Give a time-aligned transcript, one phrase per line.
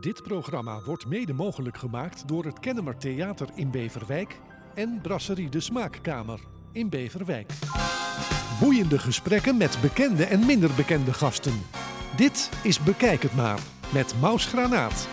[0.00, 4.40] Dit programma wordt mede mogelijk gemaakt door het Kennemer Theater in Beverwijk
[4.74, 6.40] en Brasserie de Smaakkamer
[6.72, 7.52] in Beverwijk.
[8.60, 11.52] Boeiende gesprekken met bekende en minder bekende gasten.
[12.16, 13.60] Dit is Bekijk het maar
[13.92, 15.08] met Maus Granaat.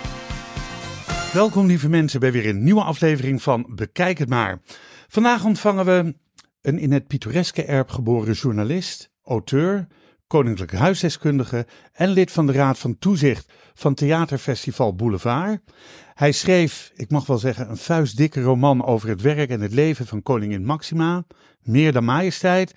[1.33, 4.61] Welkom lieve mensen bij weer een nieuwe aflevering van Bekijk het maar.
[5.07, 6.15] Vandaag ontvangen we
[6.61, 9.87] een in het pittoreske erp geboren journalist, auteur,
[10.35, 15.59] koninklijke huisdeskundige en lid van de Raad van Toezicht van Theaterfestival Boulevard.
[16.13, 20.05] Hij schreef, ik mag wel zeggen, een vuistdikke roman over het werk en het leven
[20.05, 21.23] van koningin Maxima,
[21.61, 22.73] Meer dan Majesteit.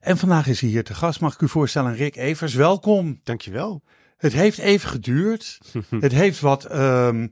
[0.00, 1.20] En vandaag is hij hier te gast.
[1.20, 3.20] Mag ik u voorstellen, Rick Evers, welkom.
[3.24, 3.82] Dankjewel.
[4.16, 5.58] Het heeft even geduurd.
[6.00, 7.28] het heeft wat, ehm,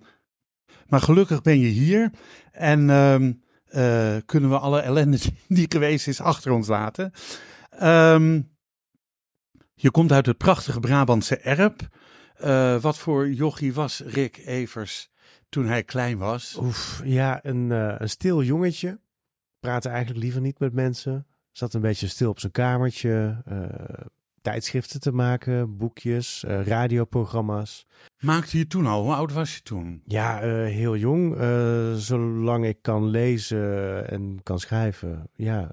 [0.87, 2.11] maar gelukkig ben je hier.
[2.53, 3.33] En ehm,
[3.67, 7.13] eh, kunnen we alle ellende die geweest is achter ons laten.
[7.71, 8.41] Ehm,
[9.79, 11.89] je komt uit het prachtige Brabantse Erp.
[12.37, 15.11] Eh, wat voor jochie was Rick Evers
[15.49, 16.59] toen hij klein was?
[16.61, 19.01] Oef, ja, een, eh, een stil jongetje.
[19.61, 21.27] Praatte eigenlijk liever niet met mensen.
[21.53, 23.43] Zat een beetje stil op zijn kamertje.
[23.45, 24.07] eh,
[24.41, 27.87] tijdschriften te maken, boekjes, radioprogramma's.
[28.19, 29.03] Maakte je toen al?
[29.03, 30.03] Hoe oud was je toen?
[30.05, 31.37] Ja, heel jong.
[32.01, 35.31] zolang ik kan lezen en kan schrijven.
[35.35, 35.71] Ja,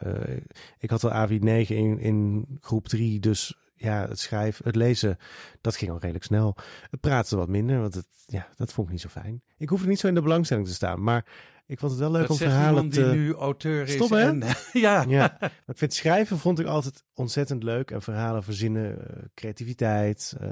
[0.80, 5.17] ik had al AVI 9 in, in groep 3, dus ja, het schrijven, het lezen,
[5.62, 6.56] dat ging al redelijk snel.
[6.89, 9.44] Het praten wat minder, want het, ja, dat vond ik niet zo fijn.
[9.58, 11.26] Ik hoefde niet zo in de belangstelling te staan, maar
[11.66, 13.04] ik vond het wel leuk dat om verhalen te...
[13.11, 13.94] die nu auteur is.
[13.94, 14.22] Stop, hè?
[14.28, 15.06] en- ja.
[15.08, 17.92] Ja, maar ik vind schrijven vond ik altijd ontzettend leuk.
[17.92, 20.36] En verhalen verzinnen, eh, creativiteit.
[20.39, 20.50] eh,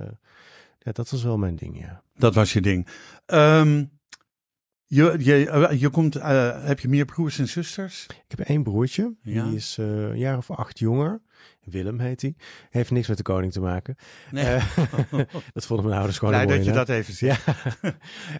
[0.79, 2.03] ja, dat was wel mijn ding, ja.
[2.13, 2.87] Dat was je ding.
[3.25, 3.85] Ehm,
[4.85, 6.13] je, je, eh, je komt,
[6.63, 8.05] heb je meer broers en zusters?
[8.27, 9.45] Ik heb één broertje, Ja.
[9.45, 11.21] die is een jaar of acht jonger.
[11.63, 12.35] Willem heet hij.
[12.69, 13.95] Heeft niks met de koning te maken.
[14.31, 14.45] Nee.
[14.45, 14.65] Eh,
[15.53, 17.45] dat vonden mijn ouders gewoon Blij een dat je dat even zegt.
[17.81, 17.95] Ja.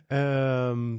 [0.72, 0.98] Ehm,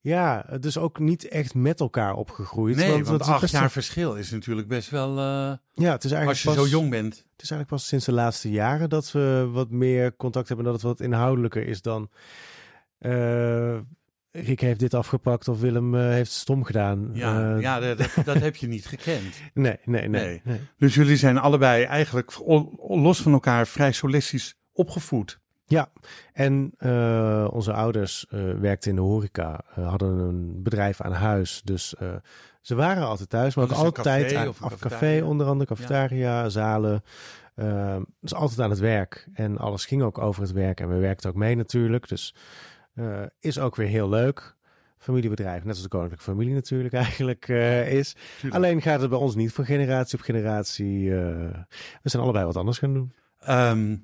[0.00, 2.76] ja, dus ook niet echt met elkaar opgegroeid.
[2.76, 5.08] Nee, want, het is acht best jaar verschil is natuurlijk best wel...
[5.18, 7.14] eh, Ja, het is eigenlijk als je pas, zo jong bent.
[7.14, 10.66] Het is eigenlijk pas sinds de laatste jaren dat we wat meer contact hebben.
[10.66, 12.10] Dat het wat inhoudelijker is dan...
[12.98, 13.78] eh,
[14.44, 17.10] Rick heeft dit afgepakt of Willem eh, heeft het stom gedaan.
[17.12, 19.40] Ja, Eh, ja dat, dat, dat heb je niet gekend.
[19.54, 20.24] Nee, nee, nee.
[20.24, 20.40] Nee.
[20.44, 20.60] nee.
[20.78, 22.32] Dus jullie zijn allebei eigenlijk
[22.88, 25.40] los van elkaar vrij solistisch opgevoed.
[25.68, 25.88] Ja,
[26.32, 28.26] en eh, onze ouders
[28.60, 31.60] werkten in de horeca, hadden een bedrijf aan huis.
[31.64, 31.94] Dus
[32.60, 37.02] ze waren altijd thuis, maar ook altijd café aan of café, onder andere cafetaria, zalen.
[37.54, 39.28] eh, dus altijd aan het werk.
[39.32, 40.80] En alles ging ook over het werk.
[40.80, 42.08] En we werkten ook mee natuurlijk.
[42.08, 42.34] Dus
[42.96, 44.54] eh, is ook weer heel leuk.
[44.98, 48.14] Familiebedrijf, net als de koninklijke familie natuurlijk eigenlijk eh, is.
[48.40, 48.54] Tuurlijk.
[48.54, 51.10] Alleen gaat het bij ons niet van generatie op generatie.
[51.10, 51.58] eh,
[52.02, 53.12] we zijn allebei wat anders gaan doen.
[53.40, 53.96] Ehm,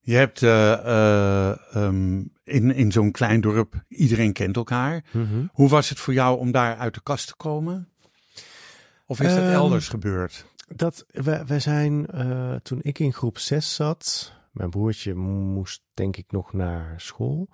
[0.00, 5.04] je hebt eh, eh, ehm, in, in zo'n klein dorp, iedereen kent elkaar.
[5.52, 7.88] Hoe was het voor jou om daar uit de kast te komen?
[9.06, 10.44] Of is dat Ehm, elders gebeurd?
[10.76, 12.06] Dat, wij, wij zijn,
[12.62, 17.48] toen ik in groep 6 zat, mijn broertje moest denk ik nog naar school.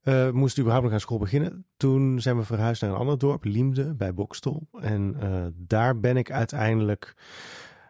[0.00, 1.64] Eh, moest überhaupt nog aan school beginnen.
[1.76, 4.68] Toen zijn we verhuisd naar een ander dorp, Liemde, bij Bokstol.
[4.80, 7.14] En eh, daar ben ik uiteindelijk,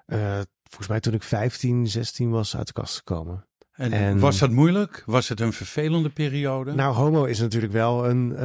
[0.07, 3.45] eh, volgens mij toen ik 15, 16 was, uit de kast gekomen.
[3.73, 5.03] En, en- was dat moeilijk?
[5.07, 6.75] Was het een vervelende periode?
[6.75, 8.37] Nou, homo is natuurlijk wel een,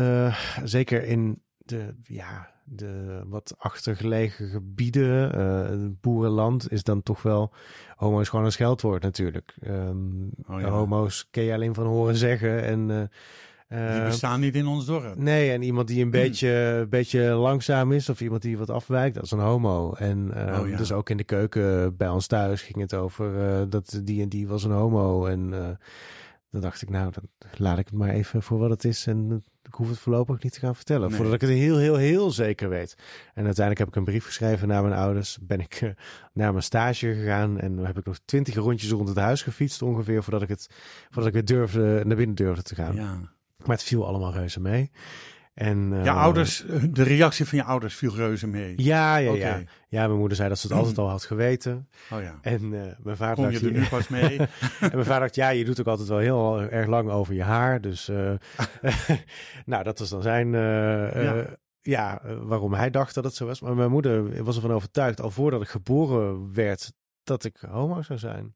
[0.64, 7.54] zeker in de, ja, de wat achtergelegen gebieden, het boerenland, is dan toch wel,
[7.96, 9.56] homo is gewoon een scheldwoord natuurlijk.
[9.62, 10.70] Ehm, Oh ja.
[10.70, 13.10] Homo's ken je alleen van horen zeggen en...
[13.68, 15.16] Die eh, bestaan niet in ons dorp.
[15.18, 19.24] Nee, en iemand die een beetje, beetje langzaam is of iemand die wat afwijkt, dat
[19.24, 19.94] is een homo.
[19.94, 20.78] En eh, Oh ja.
[20.78, 24.30] dus ook in de keuken bij ons thuis ging het over eh, dat die en
[24.30, 25.26] die was een homo.
[25.26, 25.70] En eh,
[26.52, 27.24] dan dacht ik, nou, dan
[27.58, 29.08] laat ik het maar even voor wat het is.
[29.08, 31.16] En ik hoef het voorlopig niet te gaan vertellen, Nee.
[31.16, 32.96] voordat ik het heel, heel, heel zeker weet.
[33.34, 35.38] En uiteindelijk heb ik een brief geschreven naar mijn ouders.
[35.42, 35.90] Ben ik eh,
[36.34, 39.82] naar mijn stage gegaan en dan heb ik nog twintig rondjes rond het huis gefietst
[39.82, 40.70] ongeveer, voordat ik, het,
[41.06, 42.96] voordat ik weer durfde, naar binnen durfde te gaan.
[42.96, 43.34] Ja.
[43.68, 44.92] Maar het viel allemaal reuze mee.
[45.56, 48.74] En, Je eh, ouders, de reactie van je ouders viel reuze mee.
[48.76, 49.62] Ja, ja, ja.
[49.88, 51.90] Ja, mijn moeder zei dat ze het altijd al had geweten.
[52.12, 52.40] Oh ja.
[52.42, 54.38] En eh, mijn vader Kom je dacht, er nu pas mee?
[54.40, 54.48] en
[54.80, 57.82] mijn vader dacht, ja, je doet ook altijd wel heel erg lang over je haar.
[57.82, 58.32] Dus, eh,
[59.66, 61.46] nou, dat was dan zijn, Ja.
[61.82, 63.62] ja, waarom hij dacht dat het zo was.
[63.62, 68.20] Maar mijn moeder was ervan overtuigd, al voordat ik geboren werd, dat ik homo zou
[68.20, 68.56] zijn.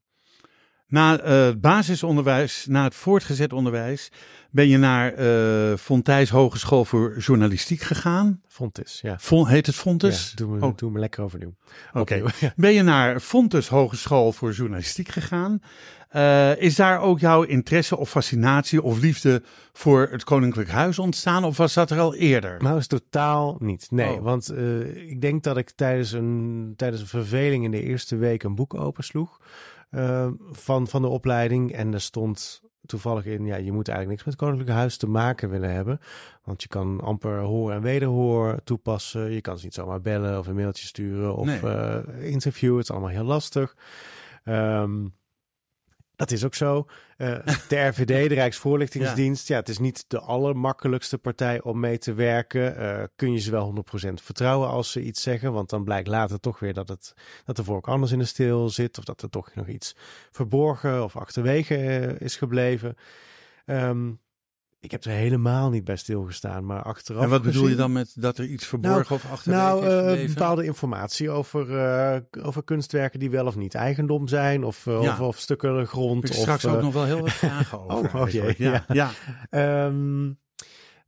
[0.90, 4.10] Na eh, het basisonderwijs, na het voortgezet onderwijs,
[4.50, 8.40] ben je naar uh, Fontijs Hogeschool voor Journalistiek gegaan.
[8.48, 9.18] Fontes, ja.
[9.18, 10.28] Fon, heet het Fontes?
[10.30, 10.76] Ja, doe me, Oh.
[10.76, 11.54] doe me lekker overnieuw.
[11.92, 12.22] Oké.
[12.40, 12.52] Ja.
[12.56, 15.60] Ben je naar Fontes Hogeschool voor Journalistiek gegaan?
[16.08, 19.42] Eh, is daar ook jouw interesse of fascinatie of liefde
[19.72, 21.44] voor het Koninklijk Huis ontstaan?
[21.44, 22.62] Of was dat er al eerder?
[22.62, 23.86] Nou, is totaal niet.
[23.90, 24.22] Nee, Oh.
[24.22, 24.52] want
[24.94, 28.74] ik denk dat ik tijdens een, tijdens een verveling in de eerste week een boek
[28.74, 29.40] opensloeg
[29.90, 31.72] eh, van, van de opleiding.
[31.72, 35.50] En er stond toevallig in, ja, je moet eigenlijk niks met Koninklijk Huis te maken
[35.50, 36.00] willen hebben.
[36.44, 39.30] Want je kan amper hoor en wederhoor toepassen.
[39.32, 41.60] Je kan ze niet zomaar bellen of een mailtje sturen of Nee.
[41.60, 42.76] eh, interviewen.
[42.78, 43.76] Het is allemaal heel lastig.
[44.44, 45.06] Ehm,
[46.20, 46.86] dat is ook zo.
[47.16, 47.38] Eh,
[47.68, 49.56] de RVD, de Rijksvoorlichtingsdienst, ja.
[49.56, 52.76] het is niet de allermakkelijkste partij om mee te werken.
[52.76, 55.52] Eh, kun je ze wel 100% vertrouwen als ze iets zeggen?
[55.52, 57.14] Want dan blijkt later toch weer dat, het,
[57.44, 58.98] dat de vork anders in de steel zit.
[58.98, 59.96] Of dat er toch nog iets
[60.30, 62.96] verborgen of achterwege eh, is gebleven.
[63.66, 64.10] Ehm,
[64.80, 67.22] ik heb er helemaal niet bij stilgestaan, maar achteraf.
[67.22, 70.34] En wat bedoel je dan met dat er iets verborgen of achterwege nou, is gebleven?
[70.34, 75.12] bepaalde informatie over, eh, over kunstwerken die wel of niet eigendom zijn, of, eh, Ja.
[75.12, 76.22] of, of stukken grond.
[76.22, 78.14] Heb ik of, straks ook nog wel heel wat vragen over.
[78.14, 78.84] oh, oh jee, ja.
[78.88, 79.10] ja.
[79.50, 80.32] Ehm,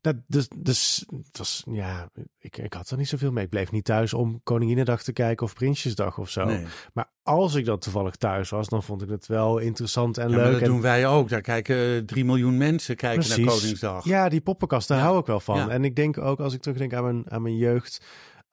[0.02, 2.08] dat, dus, dus het was, ja,
[2.38, 3.44] ik, ik had er niet zoveel mee.
[3.44, 6.44] Ik bleef niet thuis om Koninginnedag te kijken of Prinsjesdag of zo.
[6.44, 6.64] Nee.
[6.92, 10.34] Maar als ik dan toevallig thuis was, dan vond ik het wel interessant en Ja,
[10.36, 10.52] maar leuk.
[10.52, 11.28] dat en, doen wij ook.
[11.28, 13.54] Daar kijken 3 miljoen mensen kijken naar.
[13.54, 14.04] Koningsdag.
[14.04, 15.04] Ja, die poppenkast, daar Ja.
[15.04, 15.56] hou ik wel van.
[15.56, 15.68] Ja.
[15.68, 18.04] En ik denk ook, als ik terugdenk aan mijn, aan mijn jeugd...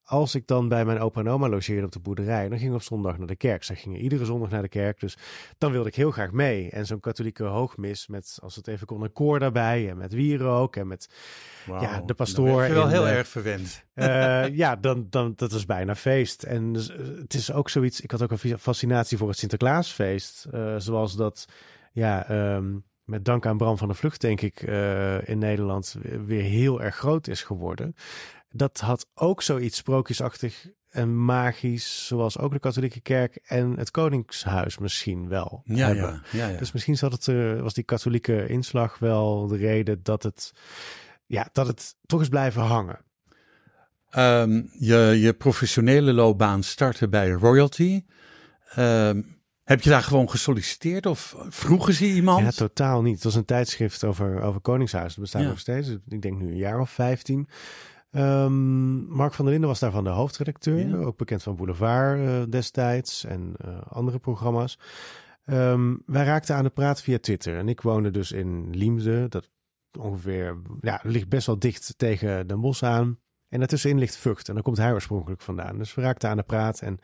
[0.09, 2.49] Als ik dan bij mijn opa en oma logeerde op de boerderij...
[2.49, 3.63] dan ging ik op zondag naar de kerk.
[3.63, 4.99] Zij gingen iedere zondag naar de kerk.
[4.99, 5.17] Dus
[5.57, 6.69] dan wilde ik heel graag mee.
[6.69, 9.89] En zo'n katholieke hoogmis met, als het even kon, een koor daarbij...
[9.89, 11.09] en met wierook en met...
[11.65, 13.83] Ja, de Dan pastoor je wel heel eh, erg verwend.
[13.93, 16.43] Eh, ja, dan, dan, dat is bijna feest.
[16.43, 18.01] En dus, eh, het is ook zoiets.
[18.01, 20.47] Ik had ook een fascinatie voor het Sinterklaasfeest.
[20.77, 21.45] zoals dat,
[21.91, 24.61] ja, ehm, met dank aan Bram van der Vlucht, denk ik,
[25.23, 25.95] in Nederland
[26.25, 27.95] weer heel erg groot is geworden.
[28.49, 34.77] Dat had ook zoiets sprookjesachtig en magisch, zoals ook de katholieke kerk en het Koningshuis
[34.77, 36.21] misschien wel Ja, hebben.
[36.31, 36.57] ja, ja.
[36.57, 37.25] Dus misschien zat het,
[37.61, 40.51] was die katholieke inslag wel de reden dat het,
[41.25, 42.99] ja, dat het toch is blijven hangen.
[44.09, 48.03] Ehm, je, je professionele loopbaan startte bij Royalty.
[48.69, 49.21] Ehm,
[49.63, 52.43] heb je daar gewoon gesolliciteerd of vroegen ze iemand?
[52.43, 53.15] Ja, totaal niet.
[53.15, 55.13] Het was een tijdschrift over, over Koningshuis.
[55.13, 55.89] Dat bestaat nog steeds.
[56.07, 57.47] Ik denk nu een jaar of vijftien.
[58.11, 60.87] Ehm, Mark van der Linden was daarvan de hoofdredacteur.
[60.87, 60.95] Ja.
[60.95, 64.79] Ook bekend van Boulevard eh, destijds en eh, andere programma's.
[65.45, 67.57] Ehm, wij raakten aan de praat via Twitter.
[67.57, 69.27] En ik woonde dus in Liemde.
[69.27, 69.49] Dat
[69.99, 73.19] ongeveer, ja, ligt best wel dicht tegen Den Bosch aan.
[73.49, 74.47] En daartussenin ligt Vught.
[74.47, 75.77] En daar komt hij oorspronkelijk vandaan.
[75.77, 76.81] Dus we raakten aan de praat.
[76.81, 76.99] En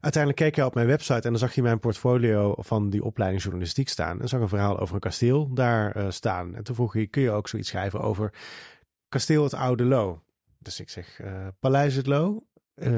[0.00, 1.14] uiteindelijk keek hij op mijn website.
[1.20, 4.20] En dan zag je mijn portfolio van die opleiding journalistiek staan.
[4.20, 6.54] En zag een verhaal over een kasteel daar eh, staan.
[6.54, 8.32] En toen vroeg hij, kun je ook zoiets schrijven over
[9.08, 10.22] kasteel het Oude Lo?
[10.58, 12.42] Dus ik zeg, eh, Paleis het Lo?
[12.74, 12.90] Eh,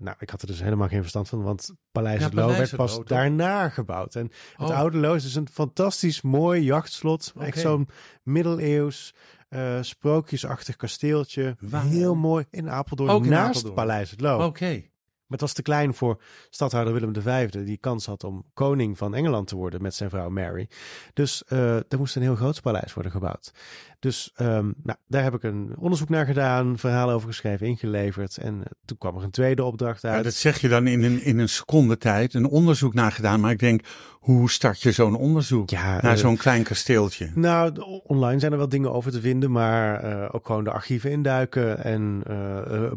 [0.00, 2.58] nou, ik had er dus helemaal geen verstand van, want Paleis Ja, het Lo Paleis
[2.58, 4.14] werd pas daarna gebouwd.
[4.14, 4.76] En het Oh.
[4.78, 7.32] Oude Lo is dus een fantastisch mooi jachtslot.
[7.38, 7.88] Echt zo'n
[8.22, 9.14] middeleeuws,
[9.48, 11.56] eh, sprookjesachtig kasteeltje.
[11.60, 11.84] Waar?
[11.84, 13.74] Heel mooi in Apeldoorn, in naast Apeldoorn.
[13.74, 14.44] Paleis het Lo.
[14.44, 14.82] Oké.
[15.26, 16.20] Maar het was te klein voor
[16.50, 20.28] stadhouder Willem V, die kans had om koning van Engeland te worden met zijn vrouw
[20.30, 20.68] Mary.
[21.12, 23.52] Dus eh er moest een heel groot paleis worden gebouwd.
[23.98, 28.36] Dus ehm, nou, daar heb ik een onderzoek naar gedaan, verhalen over geschreven, ingeleverd.
[28.36, 30.24] En eh, toen kwam er een tweede opdracht Ja, uit.
[30.24, 32.34] dat zeg je dan in een, in een seconde tijd.
[32.34, 33.40] Een onderzoek naar gedaan.
[33.40, 33.80] Maar ik denk,
[34.20, 35.70] hoe start je zo'n onderzoek?
[35.70, 37.30] Ja, naar eh, zo'n klein kasteeltje.
[37.34, 37.72] Nou,
[38.06, 42.22] online zijn er wel dingen over te vinden, maar ook gewoon de archieven induiken en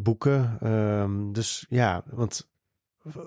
[0.01, 0.57] boeken.
[0.61, 2.49] Ehm, dus ja, want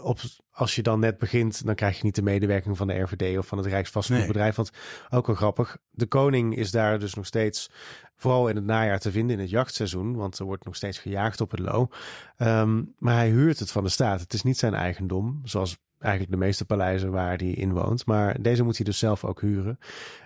[0.02, 0.18] op,
[0.50, 3.46] als je dan net begint, dan krijg je niet de medewerking van de RVD of
[3.46, 4.56] van het Rijksvastgoedbedrijf.
[4.56, 4.70] Want
[5.10, 7.70] ook wel grappig, de koning is daar dus nog steeds,
[8.16, 11.40] vooral in het najaar te vinden in het jachtseizoen, want er wordt nog steeds gejaagd
[11.40, 11.88] op het Lo.
[12.36, 14.20] Ehm, maar hij huurt het van de staat.
[14.20, 18.06] Het is niet zijn eigendom, zoals eigenlijk de meeste paleizen waar hij in woont.
[18.06, 19.78] Maar deze moet hij dus zelf ook huren.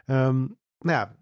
[0.06, 0.38] Ehm,
[0.78, 1.16] nou ja,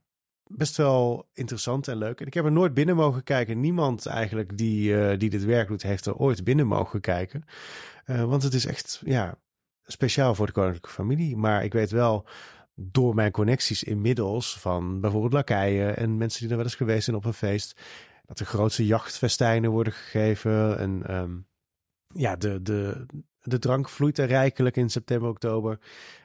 [0.46, 2.20] best wel interessant en leuk.
[2.20, 3.60] En ik heb er nooit binnen mogen kijken.
[3.60, 7.44] Niemand eigenlijk die, eh, die dit werk doet, heeft er ooit binnen mogen kijken.
[8.04, 9.38] Eh, want het is echt, ja,
[9.86, 11.36] speciaal voor de koninklijke familie.
[11.36, 12.26] Maar ik weet wel,
[12.74, 17.16] door mijn connecties inmiddels van bijvoorbeeld lakeien en mensen die er wel eens geweest zijn
[17.16, 17.80] op een feest,
[18.26, 20.78] dat de grootste jachtfestijnen worden gegeven.
[20.78, 21.36] En ehm,
[22.08, 23.06] ja, de, de,
[23.44, 25.78] de drank vloeit er rijkelijk in september, oktober.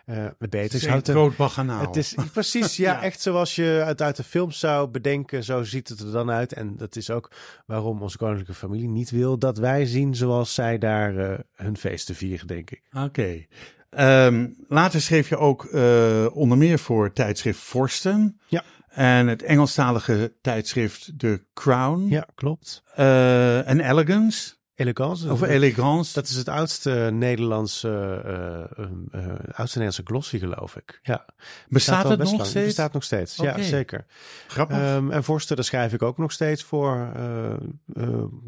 [0.05, 1.81] Eh met Het is groot baganaal.
[1.81, 3.01] het is precies, ja, Ja.
[3.03, 5.43] echt zoals je het uit de films zou bedenken.
[5.43, 6.53] Zo ziet het er dan uit.
[6.53, 7.31] En dat is ook
[7.65, 12.15] waarom onze koninklijke familie niet wil dat wij zien zoals zij daar eh, hun feesten
[12.15, 12.81] vieren, denk ik.
[12.93, 13.45] Oké.
[13.89, 18.39] Ehm, later schreef je ook uh, onder meer voor tijdschrift Forsten.
[18.47, 18.63] Ja.
[18.89, 22.07] En het Engelstalige tijdschrift The Crown.
[22.09, 22.83] Ja, klopt.
[22.99, 24.53] Uh, en Elegance.
[24.79, 25.31] Elegance.
[25.31, 26.13] Of elegance.
[26.13, 30.99] Dat is het oudste Nederlandse, uh, uh, uh, oudste Nederlandse glossy, geloof ik.
[31.03, 31.25] Ja.
[31.67, 32.45] Bestaat, het nog lang.
[32.45, 32.65] steeds?
[32.65, 33.57] Bestaat nog steeds, okay.
[33.57, 34.05] ja, zeker.
[34.47, 34.77] Grappig.
[34.77, 37.11] Um, en Vorsten, daar schrijf ik ook nog steeds voor.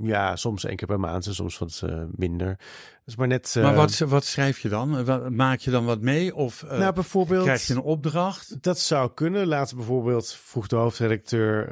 [0.02, 1.82] ja, soms één keer per maand en soms wat
[2.16, 2.60] minder.
[3.06, 5.36] Dus maar net, maar wat, wat schrijf je dan?
[5.36, 6.36] Maak je dan wat mee?
[6.36, 8.62] Of nou, bijvoorbeeld, krijg je een opdracht?
[8.62, 9.48] Dat zou kunnen.
[9.48, 11.72] Later bijvoorbeeld vroeg de hoofdredacteur...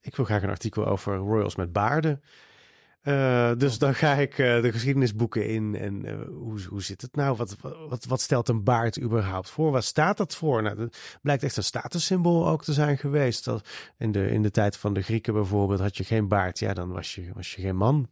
[0.00, 2.22] ik wil graag een artikel over royals met baarden.
[3.08, 3.78] Uh, dus oh.
[3.78, 7.36] dan ga ik uh, de geschiedenisboeken in en uh, hoe, hoe zit het nou?
[7.36, 7.56] Wat,
[7.88, 9.70] wat, wat stelt een baard überhaupt voor?
[9.70, 10.62] Wat staat dat voor?
[10.62, 13.44] Nou, dat blijkt echt een statussymbool ook te zijn geweest.
[13.44, 16.74] Dat in, de, in de tijd van de Grieken bijvoorbeeld had je geen baard, ja,
[16.74, 18.08] dan was je, was je geen man.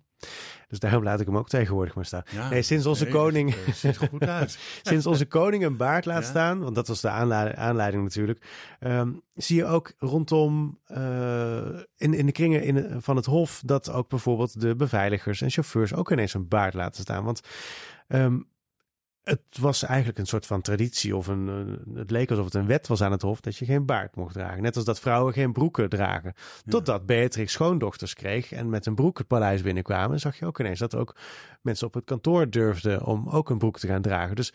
[0.69, 2.23] Dus daarom laat ik hem ook tegenwoordig maar staan.
[2.31, 3.55] Ja, nee, sinds onze nee, koning.
[3.75, 4.59] Ziet er goed uit.
[4.83, 6.29] sinds onze koning een baard laat ja.
[6.29, 8.47] staan, want dat was de aanleiding, aanleiding natuurlijk.
[8.81, 11.59] Um, zie je ook rondom uh,
[11.97, 15.95] in, in de kringen in, van het Hof dat ook bijvoorbeeld de beveiligers en chauffeurs
[15.95, 17.25] ook ineens een baard laten staan.
[17.25, 17.41] Want
[18.09, 18.49] um,
[19.27, 22.87] het was eigenlijk een soort van traditie of een, het leek alsof het een wet
[22.87, 24.63] was aan het hof dat je geen baard mocht dragen.
[24.63, 26.35] Net als dat vrouwen geen broeken dragen.
[26.67, 27.07] Totdat.
[27.07, 30.95] Beatrix schoondochters kreeg en met een broek het paleis binnenkwamen, zag je ook ineens dat
[30.95, 31.17] ook
[31.63, 34.37] mensen op het kantoor durfden om ook een broek te gaan dragen.
[34.37, 34.53] Dus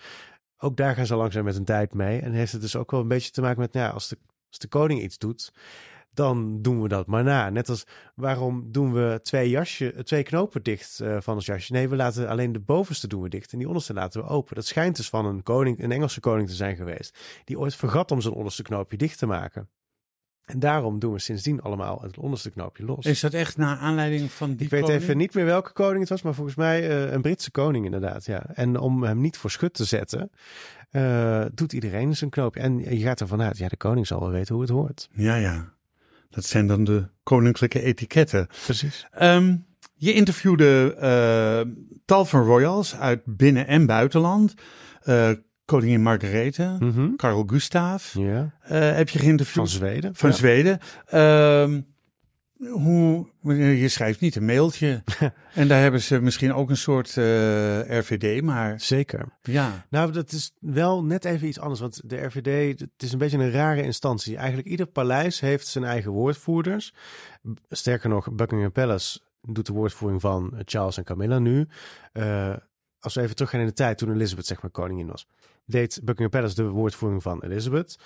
[0.58, 2.20] ook daar gaan ze langzaam met een tijd mee.
[2.20, 4.18] En heeft het dus ook wel een beetje te maken met, nou ja, als de,
[4.50, 5.54] als de koning iets doet,
[6.14, 7.50] dan doen we dat maar na.
[7.50, 7.84] Net als
[8.16, 11.72] waarom doen we twee, jasje, twee knopen dicht uh, van ons jasje?
[11.72, 14.56] Nee, we laten alleen de bovenste doen we dicht en die onderste laten we open.
[14.56, 18.12] Dat schijnt dus van een koning, een Engelse koning te zijn geweest, die ooit vergat
[18.12, 19.70] om zijn onderste knoopje dicht te maken.
[20.46, 23.06] En daarom doen we sindsdien allemaal het onderste knoopje los.
[23.06, 25.02] Is dat echt naar aanleiding van die Ik weet koning?
[25.02, 28.26] even niet meer welke koning het was, maar volgens mij uh, een Britse koning inderdaad.
[28.26, 28.46] Ja.
[28.46, 30.32] En om hem niet voor schut te zetten,
[30.92, 32.62] uh, doet iedereen zijn knoopje.
[32.62, 35.10] En je gaat ervan uit, ja, de koning zal wel weten hoe het hoort.
[35.14, 35.74] Ja, ja.
[36.32, 38.48] Dat zijn dan de koninklijke etiketten.
[38.64, 39.08] Precies.
[39.22, 41.74] Um, je interviewde uh,
[42.06, 44.54] tal van royals uit binnen- en buitenland.
[45.06, 45.32] Uh,
[45.66, 47.16] koningin Margarethe, mm -hmm.
[48.14, 48.54] Ja.
[48.64, 49.56] Uh, heb je geïnterviewd?
[49.56, 50.16] Van Zweden.
[50.16, 50.36] Van ja.
[50.36, 50.80] Zweden.
[51.14, 51.91] Um,
[52.70, 53.28] hoe,
[53.80, 55.04] je schrijft niet een mailtje.
[55.54, 58.80] en daar hebben ze misschien ook een soort uh, RVD, maar...
[58.80, 59.26] Zeker.
[59.42, 59.86] Ja.
[59.90, 61.80] Nou, dat is wel net even iets anders.
[61.80, 64.38] Want de RVD, het is een beetje een rare instantie.
[64.38, 66.94] Eigenlijk ieder paleis heeft zijn eigen woordvoerders.
[67.70, 71.68] Sterker nog, Buckingham Palace doet de woordvoering van Charles en Camilla nu.
[72.14, 72.56] Uh,
[73.02, 75.28] als we even teruggaan in de tijd toen Elizabeth zeg maar koningin was.
[75.66, 77.98] Deed Buckingham Palace de woordvoering van Elizabeth.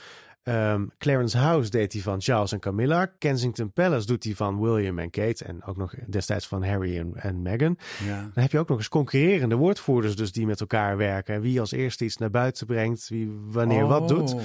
[0.48, 3.06] Um, Clarence House deed die van Charles en Camilla.
[3.06, 5.46] Kensington Palace doet die van William en Kate.
[5.46, 7.78] En ook nog destijds van Harry en, en Meghan.
[8.06, 8.22] Ja.
[8.22, 11.42] Dan heb je ook nog eens concurrerende woordvoerders dus die met elkaar werken.
[11.42, 13.08] Wie als eerste iets naar buiten brengt.
[13.10, 13.90] Wie wanneer oh.
[13.90, 14.36] wat doet.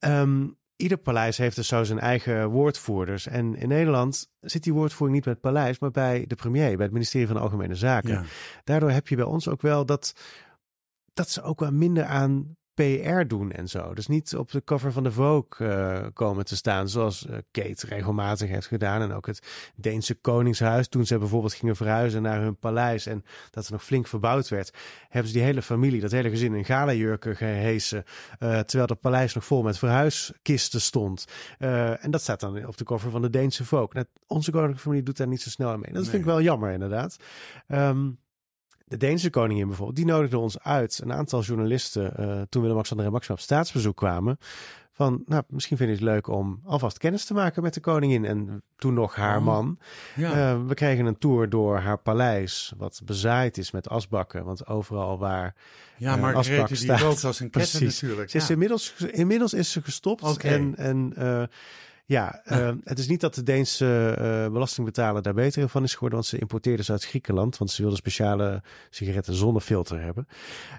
[0.00, 3.26] Um, ieder paleis heeft dus zo zijn eigen woordvoerders.
[3.26, 6.84] En in Nederland zit die woordvoering niet bij het paleis, maar bij de premier, bij
[6.84, 8.10] het ministerie van Algemene Zaken.
[8.10, 8.24] Ja.
[8.64, 10.14] Daardoor heb je bij ons ook wel dat,
[11.12, 13.94] dat ze ook wel minder aan PR doen en zo.
[13.94, 17.86] Dus niet op de cover van de Vogue uh, komen te staan, zoals uh, Kate
[17.86, 19.02] regelmatig heeft gedaan.
[19.02, 23.66] En ook het Deense Koningshuis, toen ze bijvoorbeeld gingen verhuizen naar hun paleis en dat
[23.66, 24.74] er nog flink verbouwd werd,
[25.08, 28.04] hebben ze die hele familie, dat hele gezin in galajurken gehesen,
[28.38, 31.24] uh, terwijl het paleis nog vol met verhuiskisten stond.
[31.58, 33.88] Uh, en dat staat dan op de cover van de Deense Vogue.
[33.92, 35.92] Nou, onze koninklijke familie doet daar niet zo snel aan mee.
[35.92, 36.10] Dat nee.
[36.10, 37.16] vind ik wel jammer, inderdaad.
[37.68, 38.18] Um,
[38.90, 41.00] de Deense koningin bijvoorbeeld, die nodigde ons uit.
[41.02, 44.38] Een aantal journalisten, uh, toen Willem-Alexander en Maxima op staatsbezoek kwamen.
[44.92, 48.24] Van, nou, misschien vind je het leuk om alvast kennis te maken met de koningin.
[48.24, 49.78] En toen nog haar Oh, man.
[50.16, 50.54] Ja.
[50.54, 54.44] Uh, we kregen een tour door haar paleis, wat bezaaid is met asbakken.
[54.44, 55.54] Want overal waar
[55.96, 57.00] ja, uh, maar asbak die staat.
[57.00, 58.30] rookt als een natuurlijk.
[58.30, 58.52] Ze is ja.
[58.52, 60.22] inmiddels, inmiddels is ze gestopt.
[60.22, 60.48] Oké.
[60.48, 61.42] En, en uh,
[62.10, 66.18] ja, uh, het is niet dat de Deense uh, belastingbetaler daar beter van is geworden,
[66.18, 70.26] want ze importeerden ze uit Griekenland, want ze wilden speciale sigaretten zonder filter hebben.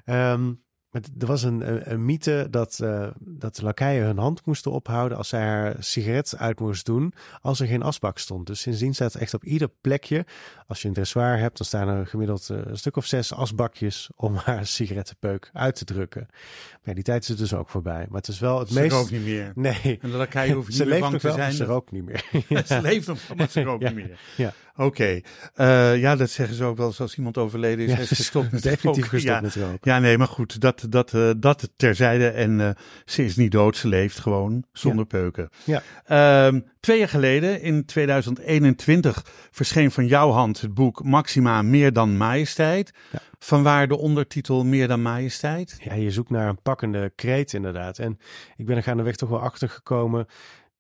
[0.06, 5.42] Um, er was een, een, mythe dat, uh, dat hun hand moesten ophouden als zij
[5.42, 8.48] haar sigaret uit moest doen, als er geen asbak stond.
[8.48, 10.26] Dus sindsdien staat echt op ieder plekje,
[10.68, 14.10] als je een dressoir hebt, dan staan er gemiddeld uh, een stuk of zes asbakjes
[14.16, 16.28] om haar sigarettenpeuk uit te drukken.
[16.30, 18.06] Maar ja, die tijd is dus ook voorbij.
[18.10, 18.92] Maar het is wel het ze meest...
[18.92, 19.52] rookt niet meer.
[19.56, 20.00] Nee.
[20.02, 21.54] En de hoeft niet ze meer bang te zijn.
[21.54, 22.26] ze rookt niet meer.
[22.66, 23.90] ze leeft nog, maar ze rookt Ja.
[23.90, 24.20] niet meer.
[24.38, 24.54] Ja.
[24.76, 25.22] Oké.
[25.54, 27.92] Eh, ja, dat zeggen ze ook wel als iemand overleden is.
[27.92, 29.42] Ja, heeft gestopt met definitief gestopt Ja.
[29.42, 29.78] met roken.
[29.82, 32.28] Ja, nee, maar goed, dat dat, uh, dat terzijde.
[32.30, 32.70] En uh,
[33.06, 35.18] ze is niet dood, ze leeft gewoon zonder Ja.
[35.20, 35.50] peuken.
[35.64, 35.82] Ja.
[36.06, 42.18] Ehm, twee jaar geleden, in 2021, verscheen van jouw hand het boek Maxima Meer dan
[42.18, 42.92] Majesteit.
[43.12, 43.20] Ja.
[43.40, 45.78] Vanwaar de ondertitel Meer dan Majesteit.
[45.84, 48.00] Ja, je zoekt naar een pakkende kreet inderdaad.
[48.00, 48.20] En
[48.56, 50.26] ik ben er gaandeweg toch wel achter gekomen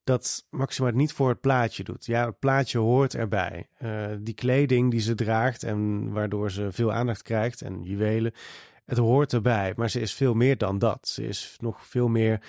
[0.04, 2.06] dat Maxima het niet voor het plaatje doet.
[2.06, 3.68] Ja, het plaatje hoort erbij.
[3.78, 8.34] Eh, die kleding die ze draagt en waardoor ze veel aandacht krijgt en juwelen,
[8.86, 9.74] het hoort erbij.
[9.76, 11.08] Maar ze is veel meer dan dat.
[11.08, 12.42] Ze is nog veel meer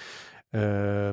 [0.53, 0.61] eh,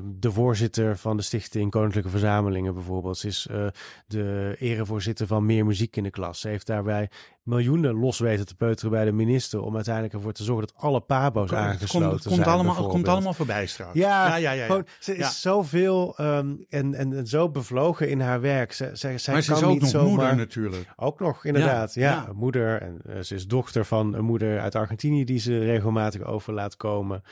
[0.03, 3.17] de voorzitter van de stichting Koninklijke Verzamelingen bijvoorbeeld.
[3.17, 3.67] Ze is eh,
[4.08, 6.39] de erevoorzitter van Meer Muziek in de Klas.
[6.39, 7.10] Ze heeft daarbij
[7.43, 9.62] miljoenen los weten te peuteren bij de minister...
[9.62, 12.48] om uiteindelijk ervoor te zorgen dat alle pabo's Het aangesloten komt, komt, zijn.
[12.48, 13.93] allemaal, komt allemaal voorbij straks.
[13.93, 14.36] Ja, ja, ja.
[14.36, 14.65] ja, ja.
[14.65, 15.29] Gewoon, ze is Ja.
[15.29, 18.74] zoveel ehm, en, en, en zo bevlogen in haar werk.
[18.74, 20.10] Ze, ze, zij maar ze kan is ook niet nog zomaar...
[20.10, 20.86] moeder natuurlijk.
[20.96, 21.93] Ook nog, inderdaad.
[21.93, 22.34] Ja, ja.
[22.34, 22.81] moeder.
[22.81, 26.77] En eh, ze is dochter van een moeder uit Argentinië die ze regelmatig over laat
[26.77, 27.24] komen.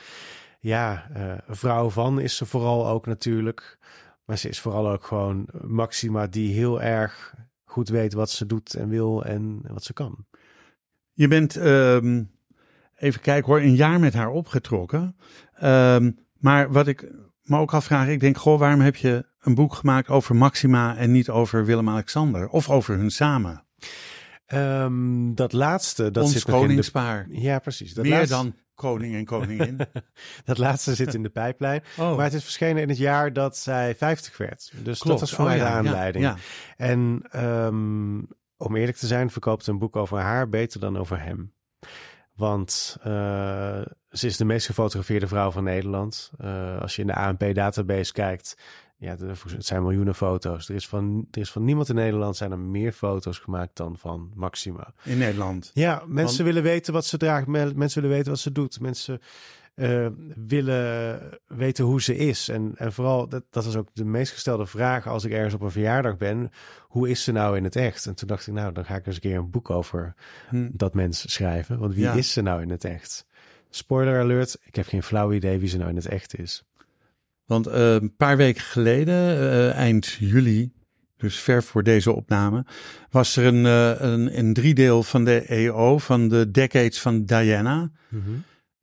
[0.58, 1.06] Ja,
[1.46, 3.78] een vrouw van is ze vooral ook natuurlijk.
[4.24, 7.34] Maar ze is vooral ook gewoon Maxima die heel erg
[7.64, 10.26] goed weet wat ze doet en wil en wat ze kan.
[11.12, 12.24] Je bent, ehm,
[12.96, 15.16] even kijken hoor, een jaar met haar opgetrokken.
[15.54, 17.12] Ehm, maar wat ik
[17.42, 21.12] me ook afvraag, ik denk, goh, waarom heb je een boek gemaakt over Maxima en
[21.12, 22.48] niet over Willem-Alexander?
[22.48, 23.64] Of over hun samen?
[24.46, 26.68] Ehm, dat laatste, dat Ons zit nog in de...
[26.68, 27.26] koningspaar.
[27.30, 27.94] Ja, precies.
[27.94, 29.78] Dat Meer laatste, dan koning en koningin.
[30.44, 31.82] Dat laatste zit in de pijplijn.
[31.98, 34.70] Oh, Maar het is verschenen in het jaar dat zij 50 werd.
[34.82, 35.20] Dus klopt.
[35.20, 36.24] dat was voor Oh, mij ja, de aanleiding.
[36.24, 36.36] Ja,
[36.76, 38.18] En ehm,
[38.56, 41.52] om eerlijk te zijn, verkoopt een boek over haar beter dan over hem.
[42.34, 43.80] Want eh,
[44.10, 46.30] ze is de meest gefotografeerde vrouw van Nederland.
[46.38, 48.56] Eh, als je in de ANP-database kijkt,
[48.98, 50.68] ja, de- het zijn miljoenen foto's.
[50.68, 53.96] Er is, van, er is van niemand in Nederland zijn er meer foto's gemaakt dan
[53.98, 54.92] van Maxima.
[55.04, 55.70] in Nederland.
[55.74, 57.46] Ja, mensen Want- willen weten wat ze draagt.
[57.46, 58.80] me- Mensen willen weten wat ze doet.
[58.80, 59.20] Mensen
[59.74, 60.06] eh,
[60.46, 62.48] willen weten hoe ze is.
[62.48, 65.60] En, en vooral, dat, dat is ook de meest gestelde vraag als ik ergens op
[65.60, 66.50] een verjaardag ben.
[66.82, 68.06] Hoe is ze nou in het echt?
[68.06, 70.14] En toen dacht ik, nou, dan ga ik eens een keer een boek over
[70.48, 70.68] Hm.
[70.72, 71.78] dat mens schrijven.
[71.78, 72.12] Want wie Ja.
[72.12, 73.26] is ze nou in het echt?
[73.70, 76.64] Spoiler alert, ik heb geen flauw idee wie ze nou in het echt is.
[77.48, 80.72] Want eh, een paar weken geleden, eh, eind juli,
[81.16, 82.64] dus ver voor deze opname,
[83.10, 87.90] was er een, eh, een, een driedeel van de EO van de Decades van Diana.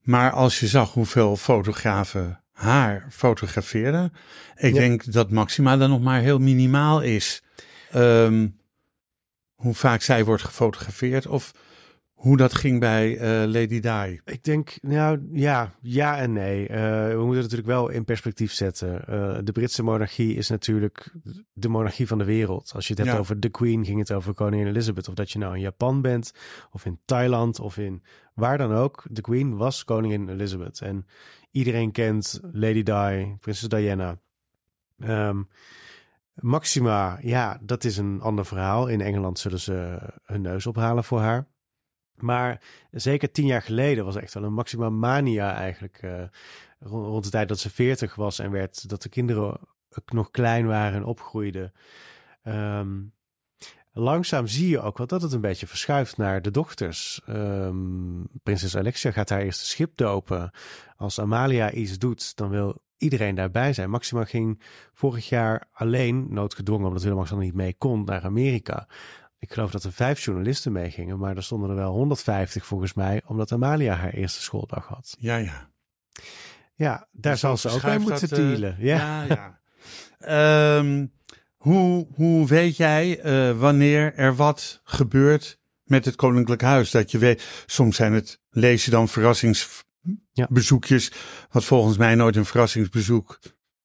[0.01, 4.13] Maar als je zag hoeveel fotografen haar fotografeerden,
[4.55, 4.79] ik Ja.
[4.79, 7.43] denk dat Maxima dan nog maar heel minimaal is.
[7.91, 8.47] Ehm,
[9.53, 11.51] hoe vaak zij wordt gefotografeerd of
[12.15, 14.19] hoe dat ging bij eh, Lady Di.
[14.25, 16.67] Ik denk, nou ja, ja en nee.
[16.67, 19.07] Eh, we moeten het natuurlijk wel in perspectief zetten.
[19.07, 21.13] Eh, de Britse monarchie is natuurlijk
[21.53, 22.71] de monarchie van de wereld.
[22.75, 23.19] Als je het hebt Ja.
[23.19, 25.07] over de Queen, ging het over koningin Elizabeth.
[25.07, 26.33] Of dat je nou in Japan bent,
[26.71, 29.03] of in Thailand, of in waar dan ook.
[29.09, 30.81] De Queen was koningin Elizabeth.
[30.81, 31.05] En
[31.51, 34.19] iedereen kent Lady Di, prinses Diana.
[34.99, 35.41] Ehm,
[36.35, 38.87] Maxima, ja, dat is een ander verhaal.
[38.87, 41.47] In Engeland zullen ze hun neus ophalen voor haar.
[42.15, 45.97] Maar zeker tien jaar geleden was echt wel een Maxima mania eigenlijk.
[46.01, 46.23] eh,
[46.79, 49.59] rond, de tijd dat ze veertig was en werd, dat de kinderen
[50.05, 51.73] nog klein waren en opgroeiden.
[52.43, 53.01] Ehm,
[53.91, 57.21] langzaam zie je ook wel dat het een beetje verschuift naar de dochters.
[57.25, 60.51] Ehm, prinses Alexia gaat haar eerste schip dopen.
[60.97, 63.89] Als Amalia iets doet, dan wil iedereen daarbij zijn.
[63.89, 64.61] Maxima ging
[64.93, 68.87] vorig jaar alleen, noodgedwongen omdat Willem-Alexander niet mee kon, naar Amerika.
[69.45, 73.21] Ik geloof dat er vijf journalisten meegingen, maar er stonden er wel 150 volgens mij,
[73.25, 75.15] omdat Amalia haar eerste schooldag had.
[75.19, 75.69] Ja, ja.
[76.73, 79.23] Ja, daar Dus zal ze ook mee moeten dat, eh, ja.
[79.23, 79.59] Ja, ja.
[80.19, 81.05] Ehm,
[81.55, 86.91] hoe, hoe weet jij eh, wanneer er wat gebeurt met het Koninklijk Huis?
[86.91, 91.11] Dat je weet, soms zijn het, lees je dan verrassingsbezoekjes,
[91.49, 93.39] wat volgens mij nooit een verrassingsbezoek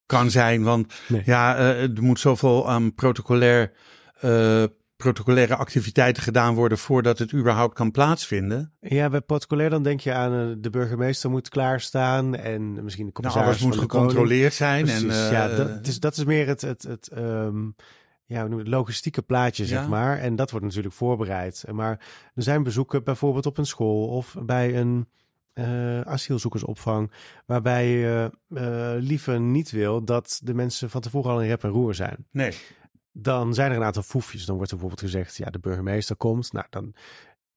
[0.07, 0.62] kan zijn.
[0.62, 1.23] Want Nee.
[1.25, 3.73] ja, eh, er moet zoveel aan protocolair,
[5.01, 8.73] protocolaire activiteiten gedaan worden voordat het überhaupt kan plaatsvinden.
[8.81, 13.13] Ja, bij protocolair dan denk je aan eh, de burgemeester moet klaarstaan en misschien de
[13.13, 14.85] Nou, commissaris alles moet gecontroleerd zijn.
[14.85, 17.69] Precies, en, eh, ja, dat is, dat is meer het, het, het, ehm,
[18.25, 20.19] ja, het, logistieke plaatje, zeg maar.
[20.19, 21.65] En dat wordt natuurlijk voorbereid.
[21.73, 21.91] Maar
[22.35, 25.07] er zijn bezoeken bijvoorbeeld op een school of bij een
[25.53, 27.11] eh, asielzoekersopvang,
[27.47, 31.71] waarbij je eh, liever niet wil dat de mensen van tevoren al in rep en
[31.71, 32.27] roer zijn.
[32.31, 32.55] nee.
[33.12, 34.44] Dan zijn er een aantal foefjes.
[34.44, 36.53] Dan wordt er bijvoorbeeld gezegd, ja, de burgemeester komt.
[36.53, 36.94] Nou, dan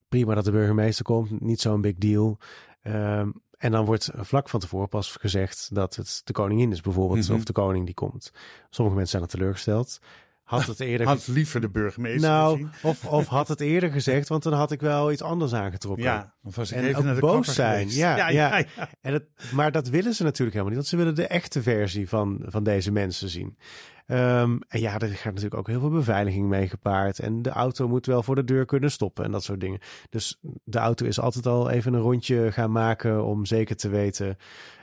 [0.09, 2.37] prima dat de burgemeester komt, niet zo'n big deal.
[2.81, 7.27] Ehm, en dan wordt vlak van tevoren pas gezegd dat het de koningin is bijvoorbeeld,
[7.27, 7.33] Mhm.
[7.37, 8.31] of de koning die komt.
[8.69, 9.99] Sommige mensen zijn er teleurgesteld.
[10.43, 11.07] Had het eerder...
[11.07, 12.71] Had liever de burgemeester nou, gezien.
[12.81, 16.03] of, of had het eerder gezegd, want dan had ik wel iets anders aangetrokken.
[16.03, 17.97] Ja, of was ik En even naar de boos zijn, geweest.
[17.97, 18.57] ja, ja, ja.
[18.57, 18.89] ja, ja.
[19.01, 22.09] En het, maar dat willen ze natuurlijk helemaal niet, want ze willen de echte versie
[22.09, 23.57] van, van deze mensen zien.
[24.05, 27.19] Ehm, en ja, er gaat natuurlijk ook heel veel beveiliging mee gepaard.
[27.19, 29.79] En de auto moet wel voor de deur kunnen stoppen en dat soort dingen.
[30.09, 34.37] Dus de auto is altijd al even een rondje gaan maken om zeker te weten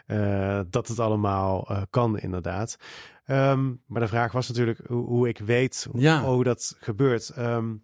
[0.07, 2.77] eh, dat het allemaal eh, kan, inderdaad.
[3.31, 6.25] Ehm, maar de vraag was natuurlijk hoe, hoe ik weet Ja.
[6.25, 7.29] hoe dat gebeurt.
[7.29, 7.75] Ehm,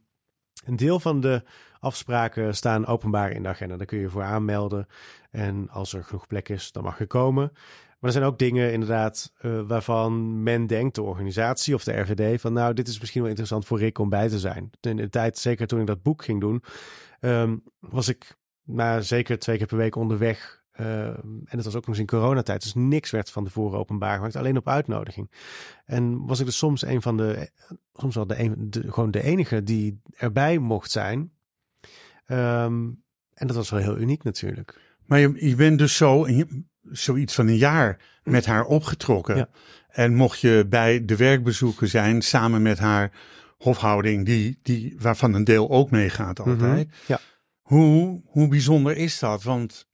[0.64, 1.42] een deel van de
[1.78, 3.76] afspraken staan openbaar in de agenda.
[3.76, 4.86] Daar kun je je voor aanmelden.
[5.30, 7.50] En als er genoeg plek is, dan mag je komen.
[7.52, 12.40] Maar er zijn ook dingen inderdaad eh, waarvan men denkt, de organisatie of de RVD,
[12.40, 14.70] van nou, dit is misschien wel interessant voor Rick om bij te zijn.
[14.80, 16.62] In de tijd, zeker toen ik dat boek ging doen,
[17.20, 20.64] ehm, was ik nou, zeker twee keer per week onderweg.
[20.76, 24.16] Eh, en het was ook nog eens in coronatijd, dus niks werd van tevoren openbaar
[24.16, 25.30] gemaakt, alleen op uitnodiging.
[25.84, 27.50] En was ik dus soms een van de,
[27.94, 31.32] soms wel de, een, de gewoon de enige die erbij mocht zijn.
[32.26, 32.90] Ehm,
[33.34, 34.80] en dat was wel heel uniek natuurlijk.
[35.04, 36.26] Maar je, je bent dus zo,
[36.82, 39.36] zoiets van een jaar met haar opgetrokken.
[39.36, 39.48] Ja.
[39.88, 43.12] En mocht je bij de werkbezoeken zijn samen met haar
[43.58, 46.86] hofhouding, die, die, waarvan een deel ook meegaat altijd.
[46.86, 47.20] Mhm, ja.
[47.60, 49.42] Hoe, hoe bijzonder is dat?
[49.42, 49.88] Want.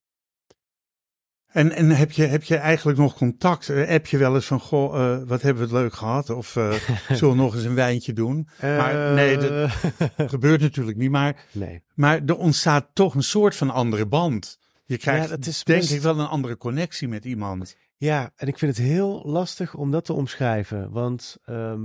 [1.53, 3.69] En, en heb, je, heb je eigenlijk nog contact?
[3.69, 6.31] Eh, Heb je wel eens van, goh, eh, wat hebben we het leuk gehad?
[6.31, 6.73] Of eh,
[7.17, 8.49] zullen we nog eens een wijntje doen?
[8.61, 11.11] Maar nee, dat Eh, gebeurt natuurlijk niet.
[11.11, 11.83] Maar nee.
[11.95, 14.59] maar er ontstaat toch een soort van andere band.
[14.85, 17.77] Je krijgt, Ja, dat is denk best- ik, wel een andere connectie met iemand.
[17.97, 20.91] Ja, en ik vind het heel lastig om dat te omschrijven.
[20.91, 21.81] Want ehm,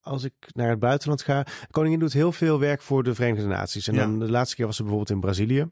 [0.00, 1.46] als ik naar het buitenland ga.
[1.70, 3.88] Koningin doet heel veel werk voor de Verenigde Naties.
[3.88, 4.00] En Ja.
[4.00, 5.66] dan de laatste keer was ze bijvoorbeeld in Brazilië.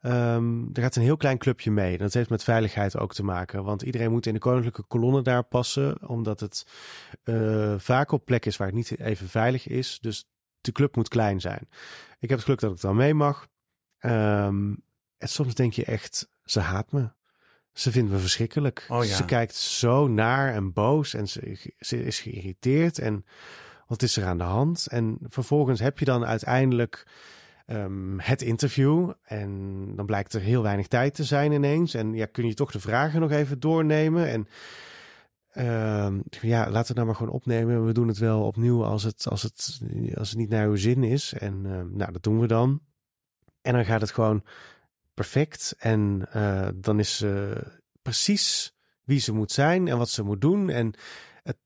[0.00, 1.98] Ehm er gaat een heel klein clubje mee.
[1.98, 3.64] Dat heeft met veiligheid ook te maken.
[3.64, 6.08] Want iedereen moet in de koninklijke kolonne daar passen.
[6.08, 6.66] Omdat het
[7.22, 9.98] eh, vaak op plek is waar het niet even veilig is.
[10.00, 10.28] Dus
[10.60, 11.68] de club moet klein zijn.
[12.18, 13.48] Ik heb het geluk dat ik dan mee mag.
[13.98, 14.74] Ehm,
[15.18, 17.10] en soms denk je echt, ze haat me.
[17.72, 18.86] Ze vindt me verschrikkelijk.
[18.88, 19.14] Oh ja.
[19.14, 22.98] Ze kijkt zo naar en boos en ze, ze is geïrriteerd.
[22.98, 23.24] En
[23.86, 24.86] wat is er aan de hand?
[24.86, 27.06] En vervolgens heb je dan uiteindelijk
[27.68, 29.12] ehm, het interview.
[29.22, 31.94] En dan blijkt er heel weinig tijd te zijn ineens.
[31.94, 34.28] En ja, kun je toch de vragen nog even doornemen.
[34.28, 34.48] En
[35.50, 37.86] ehm, ja, laten we het nou maar gewoon opnemen.
[37.86, 39.80] We doen het wel opnieuw als het, als het,
[40.14, 41.32] als het niet naar uw zin is.
[41.32, 42.80] En ehm, nou, dat doen we dan.
[43.60, 44.44] En dan gaat het gewoon
[45.14, 45.74] perfect.
[45.78, 47.62] En eh, dan is ze
[48.02, 50.70] precies wie ze moet zijn en wat ze moet doen.
[50.70, 50.94] En
[51.42, 51.56] het,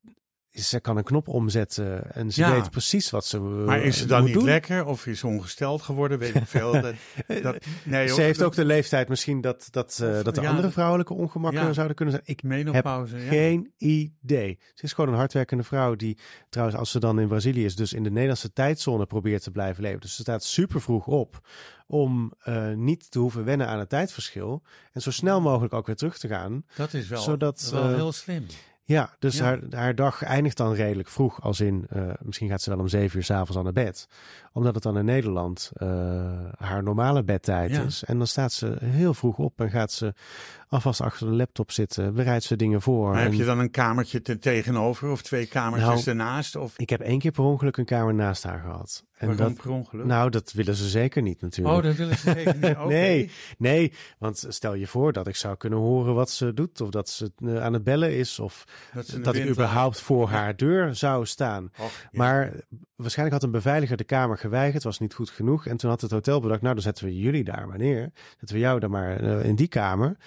[0.53, 2.51] ze kan een knop omzetten en ze Ja.
[2.51, 4.43] weet precies wat ze Maar is ze dan niet doen.
[4.43, 6.19] lekker of is ze ongesteld geworden?
[6.19, 6.71] Weet ik veel.
[6.71, 6.93] Dat,
[7.43, 10.41] dat, nee, ze heeft dat- ook de leeftijd misschien dat, dat, eh, Of- dat de
[10.41, 11.73] ja, andere vrouwelijke ongemakken Ja.
[11.73, 12.27] zouden kunnen zijn.
[12.27, 13.17] Ik menopauze.
[13.17, 13.27] ja.
[13.29, 14.59] geen idee.
[14.73, 16.17] Ze is gewoon een hardwerkende vrouw die
[16.49, 19.83] trouwens als ze dan in Brazilië is, dus in de Nederlandse tijdzone probeert te blijven
[19.83, 19.99] leven.
[20.01, 21.47] Dus ze staat super vroeg op
[21.87, 24.61] om eh, niet te hoeven wennen aan het tijdverschil
[24.91, 26.65] en zo snel mogelijk ook weer terug te gaan.
[26.75, 28.45] Dat is wel, Zodat, wel eh, heel slim.
[28.85, 29.43] Ja, dus Ja.
[29.43, 31.41] Haar, haar dag eindigt dan redelijk vroeg.
[31.41, 34.07] Als in, eh, misschien gaat ze wel om zeven uur s'avonds aan naar bed.
[34.51, 35.87] Omdat het dan in Nederland eh,
[36.57, 37.81] haar normale bedtijd Ja.
[37.81, 38.03] is.
[38.03, 40.13] En dan staat ze heel vroeg op en gaat ze
[40.73, 42.13] alvast achter de laptop zitten.
[42.13, 43.11] Bereidt ze dingen voor.
[43.11, 46.55] Maar heb je dan een kamertje te- tegenover of twee kamertjes Nou, ernaast?
[46.55, 49.05] Of Ik heb één keer per ongeluk een kamer naast haar gehad.
[49.13, 50.05] En waarom dat, per ongeluk?
[50.05, 51.77] nou, dat willen ze zeker niet natuurlijk.
[51.77, 52.75] oh, dat willen ze zeker niet.
[52.83, 52.87] Oké.
[52.87, 56.81] Nee, nee, want stel je voor dat ik zou kunnen horen wat ze doet.
[56.81, 58.39] Of dat ze eh, aan het bellen is.
[58.39, 61.63] Of Dat, dat ik überhaupt voor haar deur zou staan.
[61.79, 62.07] Och, ja.
[62.11, 62.53] Maar
[62.95, 65.65] waarschijnlijk had een beveiliger de kamer geweigerd, was niet goed genoeg.
[65.65, 68.11] En toen had het hotel bedacht, nou dan zetten we jullie daar maar neer.
[68.37, 70.17] Zetten we jou dan maar eh, in die kamer.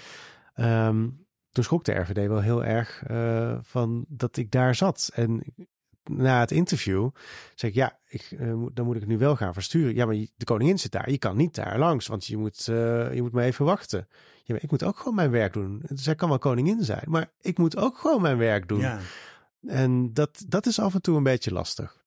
[0.57, 1.09] Ehm,
[1.51, 5.11] toen schrok de RVD wel heel erg eh, van dat ik daar zat.
[5.14, 5.42] En
[6.05, 7.11] na het interview
[7.55, 9.95] zeg ik, ja, ik, eh, dan moet ik het nu wel gaan versturen.
[9.95, 11.11] Ja, maar de koningin zit daar.
[11.11, 14.09] Je kan niet daar langs, want je moet, eh, je moet me even wachten.
[14.42, 15.83] Ja, maar ik moet ook gewoon mijn werk doen.
[15.95, 18.81] Zij kan wel koningin zijn, maar ik moet ook gewoon mijn werk doen.
[18.81, 18.99] ja.
[19.66, 22.05] En dat, dat is af en toe een beetje lastig.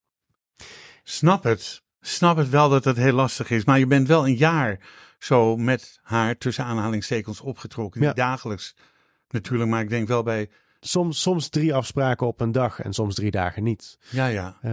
[1.04, 1.84] Snap het.
[2.02, 3.66] Snap het wel dat het heel lastig is.
[3.66, 4.80] Maar je bent wel een jaar
[5.20, 8.02] zo met haar tussen aanhalingstekens opgetrokken.
[8.02, 8.08] Ja.
[8.08, 8.76] Niet dagelijks
[9.30, 10.50] natuurlijk, maar ik denk wel bij...
[10.82, 13.98] Soms, soms drie afspraken op een dag en soms drie dagen niet.
[14.10, 14.58] Ja, ja.
[14.62, 14.72] Eh,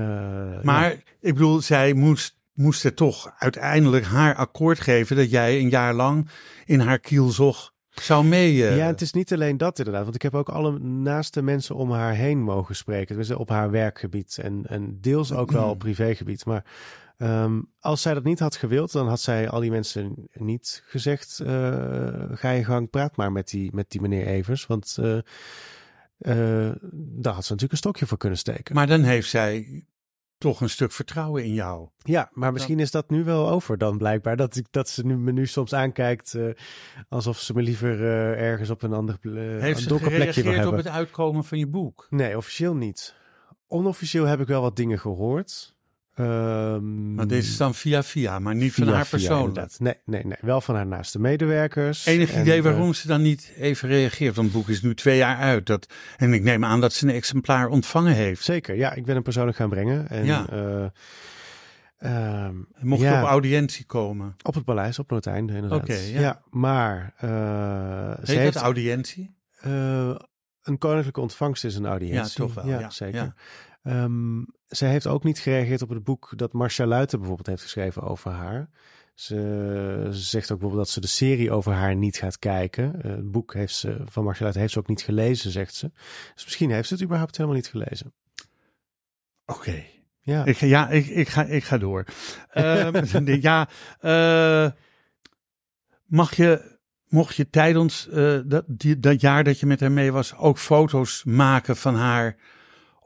[0.62, 0.96] Maar ja.
[1.20, 5.94] ik bedoel, zij moest, moest er toch uiteindelijk haar akkoord geven dat jij een jaar
[5.94, 6.28] lang
[6.64, 8.66] in haar kielzog zou mee...
[8.68, 10.02] eh, Ja, het is niet alleen dat inderdaad.
[10.02, 13.16] Want ik heb ook alle naaste mensen om haar heen mogen spreken.
[13.16, 16.44] Dus op haar werkgebied en, en deels ook wel op privégebied.
[16.44, 16.64] Maar
[17.16, 21.40] ehm, als zij dat niet had gewild, dan had zij al die mensen niet gezegd...
[21.40, 21.48] eh,
[22.30, 24.66] ga je gang, praat maar met die, met die meneer Evers.
[24.66, 25.18] Want eh,
[26.18, 28.74] eh, daar had ze natuurlijk een stokje voor kunnen steken.
[28.74, 29.84] Maar dan heeft zij
[30.38, 31.88] toch een stuk vertrouwen in jou.
[31.98, 34.36] Ja, maar misschien is dat nu wel over dan blijkbaar.
[34.36, 36.50] Dat, ik, dat ze nu, me nu soms aankijkt uh,
[37.08, 40.70] alsof ze me liever uh, ergens op een ander uh, Heeft ze plekje wil hebben.
[40.70, 42.06] op het uitkomen van je boek?
[42.10, 43.14] Nee, officieel niet.
[43.66, 45.75] Onofficieel heb ik wel wat dingen gehoord.
[46.20, 49.78] Um, Maar deze is dan via via, maar niet van haar persoonlijk.
[49.78, 52.06] nee, nee, nee, wel van haar naaste medewerkers.
[52.06, 54.34] Enig en, idee uh, waarom ze dan niet even reageert?
[54.36, 55.66] Want het boek is nu twee jaar uit.
[55.66, 58.44] Dat, en ik neem aan dat ze een exemplaar ontvangen heeft.
[58.44, 58.92] Zeker, ja.
[58.94, 60.08] Ik ben hem persoonlijk gaan brengen.
[60.08, 60.46] En, Ja.
[60.52, 60.84] uh,
[61.98, 62.48] uh,
[62.80, 64.36] Mocht ja, je op audiëntie komen?
[64.42, 65.80] op het paleis, op Noordeinde, inderdaad.
[65.80, 66.42] Oké, ja.
[66.50, 67.30] maar uh,
[68.24, 69.34] ze heeft dat audiëntie?
[70.62, 72.42] een koninklijke ontvangst is een audiëntie.
[72.42, 72.68] Ja, toch wel.
[72.68, 73.34] Ja, zeker.
[73.82, 74.02] ja.
[74.04, 78.02] Um, zij heeft ook niet gereageerd op het boek dat Marcia Luiten bijvoorbeeld heeft geschreven
[78.02, 78.68] over haar.
[79.14, 82.94] Ze, ze, zegt ook bijvoorbeeld dat ze de serie over haar niet gaat kijken.
[82.96, 85.90] Uh, het boek heeft ze, van Marcia Luiten heeft ze ook niet gelezen, zegt ze.
[86.34, 88.12] Dus misschien heeft ze het überhaupt helemaal niet gelezen.
[89.46, 89.58] Oké.
[89.58, 89.90] Okay.
[90.20, 92.04] Ja, ik, ja ik, ik, ga, ik ga door.
[92.54, 92.92] uh,
[93.40, 93.68] ja,
[94.00, 94.70] uh,
[96.06, 100.12] mag je, mocht je tijdens uh, dat, die, dat jaar dat je met haar mee
[100.12, 102.36] was ook foto's maken van haar?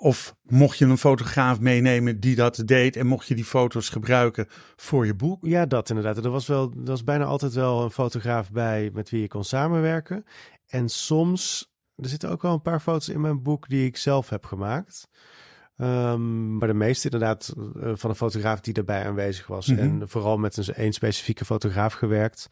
[0.02, 4.46] Of mocht je een fotograaf meenemen die dat deed en mocht je die foto's gebruiken
[4.76, 5.46] voor je boek?
[5.46, 6.24] Ja, dat inderdaad.
[6.24, 9.44] Er was, wel, er was bijna altijd wel een fotograaf bij met wie je kon
[9.44, 10.24] samenwerken.
[10.66, 14.28] En soms, er zitten ook wel een paar foto's in mijn boek die ik zelf
[14.28, 15.08] heb gemaakt.
[15.76, 19.66] Um, maar de meeste inderdaad uh, van een fotograaf die daarbij aanwezig was.
[19.66, 19.78] Mhm.
[19.78, 22.48] En vooral met een, een specifieke fotograaf gewerkt.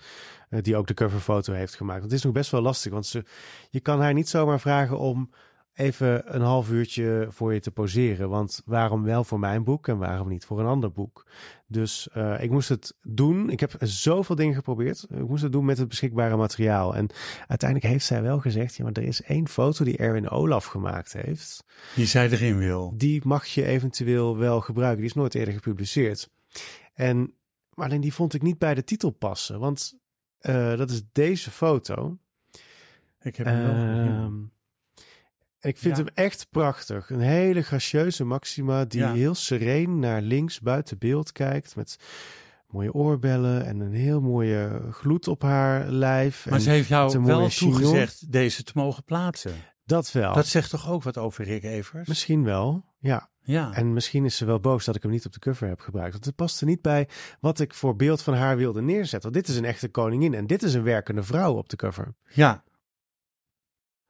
[0.51, 2.03] Uh, die ook de coverfoto heeft gemaakt.
[2.03, 3.25] Het is nog best wel lastig, want ze,
[3.71, 5.31] je kan haar niet zomaar vragen om
[5.79, 8.29] even een half uurtje voor je te poseren.
[8.29, 11.27] Want waarom wel voor mijn boek en waarom niet voor een ander boek?
[11.67, 13.51] Dus uh, ik moest het doen.
[13.51, 15.07] Ik heb zoveel dingen geprobeerd.
[15.11, 16.95] Ik moest het doen met het beschikbare materiaal.
[16.97, 17.09] En
[17.47, 21.13] uiteindelijk heeft zij wel gezegd: ja, maar er is één foto die Erwin Olaf gemaakt
[21.13, 21.65] heeft.
[21.95, 22.93] Die zij erin wil.
[22.97, 25.01] Die mag je eventueel wel gebruiken.
[25.01, 26.31] Die is nooit eerder gepubliceerd.
[26.95, 27.35] En
[27.75, 29.61] maar alleen die vond ik niet bij de titel passen.
[29.61, 29.99] Want
[30.41, 32.19] uh, dat is deze foto.
[33.21, 33.75] Ik heb hem wel.
[33.75, 34.27] Uh,
[35.61, 36.03] ik vind Ja.
[36.05, 37.11] hem echt prachtig.
[37.11, 39.13] Een hele gracieuze Maxima die Ja.
[39.13, 41.77] heel sereen naar links buiten beeld kijkt.
[41.77, 41.97] Met
[42.67, 46.45] mooie oorbellen en een heel mooie gloed op haar lijf.
[46.45, 47.73] Maar en ze heeft jou wel chignon.
[47.81, 49.53] toegezegd deze te mogen plaatsen.
[49.85, 50.35] Dat wel.
[50.35, 52.09] Dat zegt toch ook wat over Rick Evers?
[52.09, 53.31] Misschien wel, ja.
[53.41, 53.73] Ja.
[53.75, 56.13] En misschien is ze wel boos dat ik hem niet op de cover heb gebruikt.
[56.13, 57.09] Want het paste niet bij
[57.41, 59.33] wat ik voor beeld van haar wilde neerzetten.
[59.33, 62.15] Want dit is een echte koningin en dit is een werkende vrouw op de cover.
[62.35, 62.65] Ja.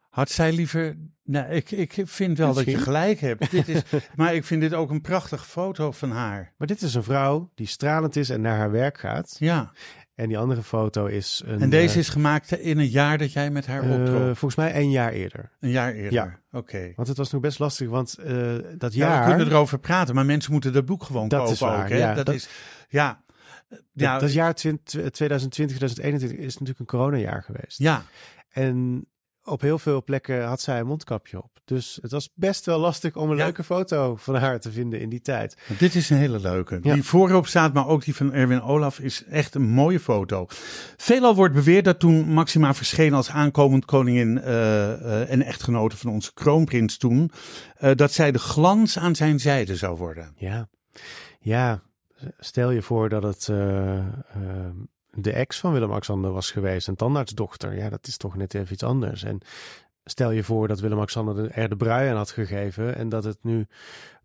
[0.08, 0.96] Had zij liever.
[1.30, 3.50] Nou, ik, ik vind wel dat je gelijk hebt.
[3.50, 3.82] dit is,
[4.16, 6.52] maar ik vind dit ook een prachtige foto van haar.
[6.56, 9.36] Maar dit is een vrouw die stralend is en naar haar werk gaat.
[9.38, 9.72] Ja.
[10.14, 11.60] En die andere foto is een...
[11.60, 14.22] En deze eh, is gemaakt in een jaar dat jij met haar optrok.
[14.22, 15.50] volgens mij een jaar eerder.
[15.60, 16.12] Een jaar eerder.
[16.12, 16.40] ja.
[16.50, 16.92] Oké.
[16.96, 19.22] Want het was nog best lastig, want eh, dat Ja, jaar...
[19.22, 21.88] we kunnen erover praten, maar mensen moeten dat boek gewoon Dat kopen is waar, ook.
[21.88, 21.96] Hè?
[21.96, 22.14] ja.
[22.14, 22.48] dat, Dat- is.
[22.88, 23.24] Ja.
[23.68, 27.78] dat, Ja, dat jaar 20, 2020, 2021 is natuurlijk een coronajaar geweest.
[27.78, 28.02] ja.
[28.48, 29.06] En
[29.48, 31.50] op heel veel plekken had zij een mondkapje op.
[31.64, 33.44] Dus het was best wel lastig om een Ja.
[33.44, 35.56] leuke foto van haar te vinden in die tijd.
[35.78, 36.78] Dit is een hele leuke.
[36.82, 36.94] Ja.
[36.94, 40.46] Die voorop staat, maar ook die van Erwin Olaf is echt een mooie foto.
[40.96, 46.11] Veelal wordt beweerd dat toen Maxima verscheen als aankomend koningin eh, eh, en echtgenote van
[46.11, 47.30] onze kroonprins toen,
[47.76, 50.32] eh, dat zij de glans aan zijn zijde zou worden.
[50.37, 50.68] Ja,
[51.40, 51.82] ja.
[52.38, 53.48] Stel je voor dat het
[55.22, 57.76] de ex van Willem-Alexander was geweest, een tandartsdochter.
[57.76, 59.22] Ja, dat is toch net even iets anders.
[59.22, 59.40] En
[60.04, 63.66] stel je voor dat Willem-Alexander er de brui aan had gegeven en dat het nu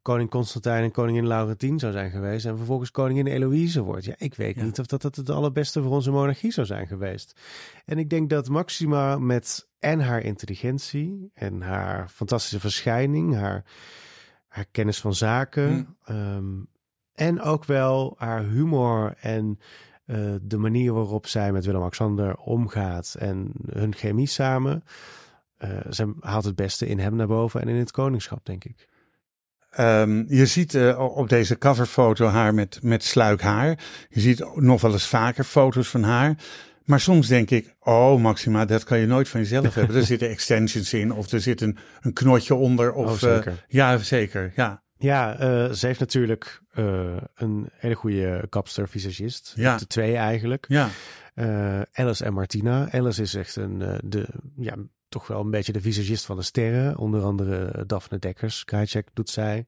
[0.02, 4.06] koning Constantijn en koningin Laurentien zou zijn geweest en vervolgens koningin Eloïse wordt.
[4.06, 4.64] Ja, ik weet Ja.
[4.64, 7.40] niet of dat, dat het allerbeste voor onze monarchie zou zijn geweest.
[7.86, 13.64] En ik denk dat Maxima met en haar intelligentie en haar fantastische verschijning, haar,
[14.48, 16.46] haar kennis van zaken, ehm,
[17.14, 19.60] en ook wel haar humor en
[20.06, 24.84] eh, de manier waarop zij met Willem-Alexander omgaat en hun chemie samen.
[25.58, 28.88] eh ze haalt het beste in hem naar boven en in het koningschap, denk ik.
[29.70, 33.80] Ehm, je ziet eh, op deze coverfoto haar met, met sluik haar.
[34.10, 36.36] Je ziet nog wel eens vaker foto's van haar.
[36.84, 39.96] Maar soms denk ik, oh Maxima, dat kan je nooit van jezelf hebben.
[40.00, 42.94] Er zitten extensions in of er zit een, een knotje onder.
[42.94, 43.66] Of, Oh, zeker.
[43.68, 44.52] ja, zeker.
[44.56, 49.54] Ja, Ja, eh, ze heeft natuurlijk eh, een hele goede kapster, visagist.
[49.56, 49.78] Ja.
[49.78, 50.66] De twee eigenlijk.
[50.68, 50.90] ja.
[51.34, 52.92] Eh, Alice en Martina.
[52.92, 54.76] Alice is echt een, de, ja,
[55.10, 56.98] toch wel een beetje de visagist van de sterren.
[56.98, 59.66] Onder andere Daphne Dekkers, Krajcek doet zij.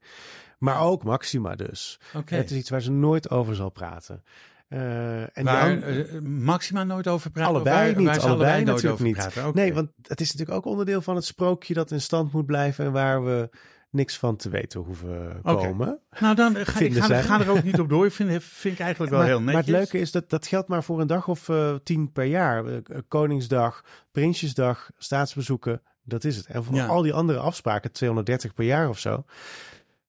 [0.60, 2.00] Maar ook Maxima dus.
[2.14, 2.36] Oké.
[2.36, 4.24] Het is iets waar ze nooit over zal praten.
[4.68, 5.78] En Waar
[6.24, 7.54] Maxima nooit over praten?
[7.54, 9.16] Allebei waar, niet, waar allebei nooit natuurlijk over niet.
[9.16, 9.56] praten?
[9.56, 12.86] Nee, want het is natuurlijk ook onderdeel van het sprookje dat in stand moet blijven
[12.86, 13.50] en waar we
[13.96, 16.00] niks van te weten hoeven komen.
[16.20, 17.24] Nou, dan ga, ik ga, zij.
[17.24, 18.12] ga er ook niet op door.
[18.12, 19.54] Vind, vind ik eigenlijk wel maar, heel netjes.
[19.54, 22.26] maar het leuke is dat dat geldt maar voor een dag of eh, tien per
[22.26, 22.66] jaar.
[22.66, 22.78] Eh,
[23.08, 26.46] Koningsdag, Prinsjesdag, staatsbezoeken, dat is het.
[26.46, 26.86] En voor Ja.
[26.86, 29.24] al die andere afspraken, 230 per jaar of zo,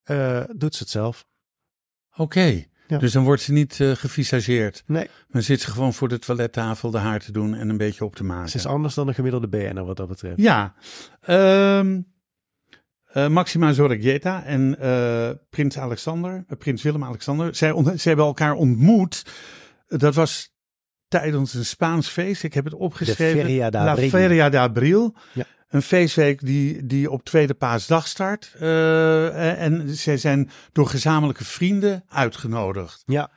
[0.03, 1.27] eh, doet ze het zelf.
[2.16, 2.99] Oké, Ja.
[2.99, 4.83] dus dan wordt ze niet eh gevisageerd.
[4.87, 8.05] Nee, Dan zit ze gewoon voor de toilettafel de haar te doen en een beetje
[8.05, 8.49] op te maken.
[8.51, 10.40] ze is anders dan een gemiddelde BN'er wat dat betreft.
[10.40, 10.75] Ja,
[11.20, 12.01] Ehm
[13.16, 17.68] eh, Maxima Zorregieta en eh, prins Alexander, eh, prins Willem-Alexander, zij,
[18.02, 19.24] hebben elkaar ontmoet.
[19.87, 20.55] Dat was
[21.09, 22.42] tijdens een Spaans feest.
[22.42, 23.40] Ik heb het opgeschreven.
[23.40, 23.96] Feria de La.
[23.96, 25.16] Feria de Abril.
[25.33, 25.44] Ja.
[25.68, 28.55] Een feestweek die, die op tweede paasdag start.
[28.59, 33.02] En zij zijn door gezamenlijke vrienden uitgenodigd.
[33.07, 33.31] Ja,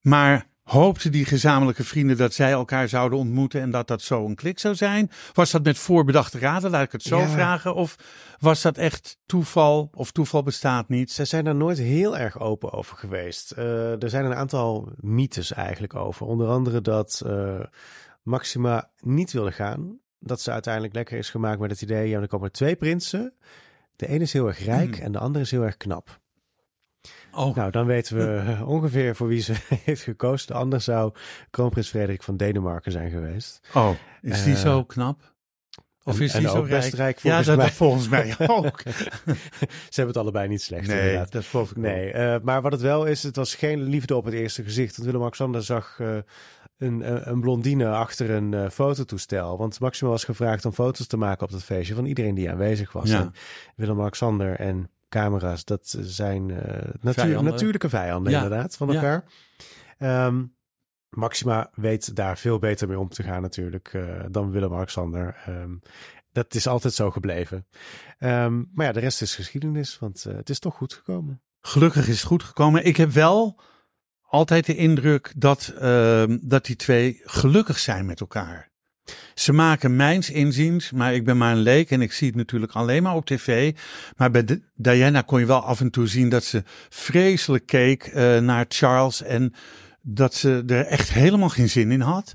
[0.00, 4.34] Maar hoopten die gezamenlijke vrienden dat zij elkaar zouden ontmoeten en dat dat zo een
[4.34, 5.10] klik zou zijn?
[5.32, 7.28] Was dat met voorbedachte raden, laat ik het zo Ja.
[7.28, 7.74] vragen?
[7.74, 7.96] Of
[8.38, 11.10] was dat echt toeval of toeval bestaat niet?
[11.12, 13.50] Ze zijn daar nooit heel erg open over geweest.
[13.50, 16.26] Eh, er zijn een aantal mythes eigenlijk over.
[16.26, 17.60] Onder andere dat eh,
[18.22, 19.98] Maxima niet wilde gaan.
[20.20, 22.08] Dat ze uiteindelijk lekker is gemaakt met het idee...
[22.08, 23.34] ja, er komen twee prinsen.
[23.96, 25.04] De ene is heel erg rijk Hmm.
[25.04, 26.20] en de andere is heel erg knap.
[27.32, 30.46] Oh, Nou, dan weten we ongeveer voor wie ze heeft gekozen.
[30.46, 31.12] De ander zou
[31.50, 33.60] kroonprins Frederik van Denemarken zijn geweest.
[33.74, 33.90] oh
[34.22, 35.36] is die eh, zo knap?
[36.04, 37.18] Of en- is die zo ook best rijk?
[37.18, 37.66] rijk ja, volgens dat, mij.
[37.66, 38.80] dat volgens mij ook.
[39.64, 41.32] Ze hebben het allebei niet slecht nee, inderdaad.
[41.32, 41.76] dat geloof ik.
[41.76, 44.92] Nee, eh, maar wat het wel is, het was geen liefde op het eerste gezicht.
[44.92, 46.16] Want Willem-Alexander zag eh,
[46.78, 49.58] een, een, blondine achter een fototoestel.
[49.58, 52.92] Want Maxima was gevraagd om foto's te maken op dat feestje van iedereen die aanwezig
[52.92, 53.10] was.
[53.10, 53.30] Ja.
[53.76, 57.52] Willem-Alexander en camera's, dat zijn eh, natuur, Vijanden.
[57.52, 58.42] natuurlijke vijanden Ja.
[58.42, 58.94] inderdaad van Ja.
[58.94, 59.24] elkaar.
[59.98, 60.44] Ehm,
[61.10, 65.36] Maxima weet daar veel beter mee om te gaan natuurlijk eh, dan Willem-Alexander.
[65.46, 65.76] Ehm,
[66.32, 67.66] dat is altijd zo gebleven.
[68.18, 71.42] Ehm, maar ja, de rest is geschiedenis, want eh, het is toch goed gekomen.
[71.60, 72.84] Gelukkig is het goed gekomen.
[72.84, 73.60] Ik heb wel
[74.22, 75.72] altijd de indruk dat,
[76.42, 78.70] dat die twee gelukkig zijn met elkaar.
[79.34, 82.72] Ze maken mijns inziens, maar ik ben maar een leek en ik zie het natuurlijk
[82.72, 83.74] alleen maar op tv.
[84.16, 88.38] Maar bij Diana kon je wel af en toe zien dat ze vreselijk keek eh,
[88.38, 89.54] naar Charles en
[90.02, 92.34] dat ze er echt helemaal geen zin in had.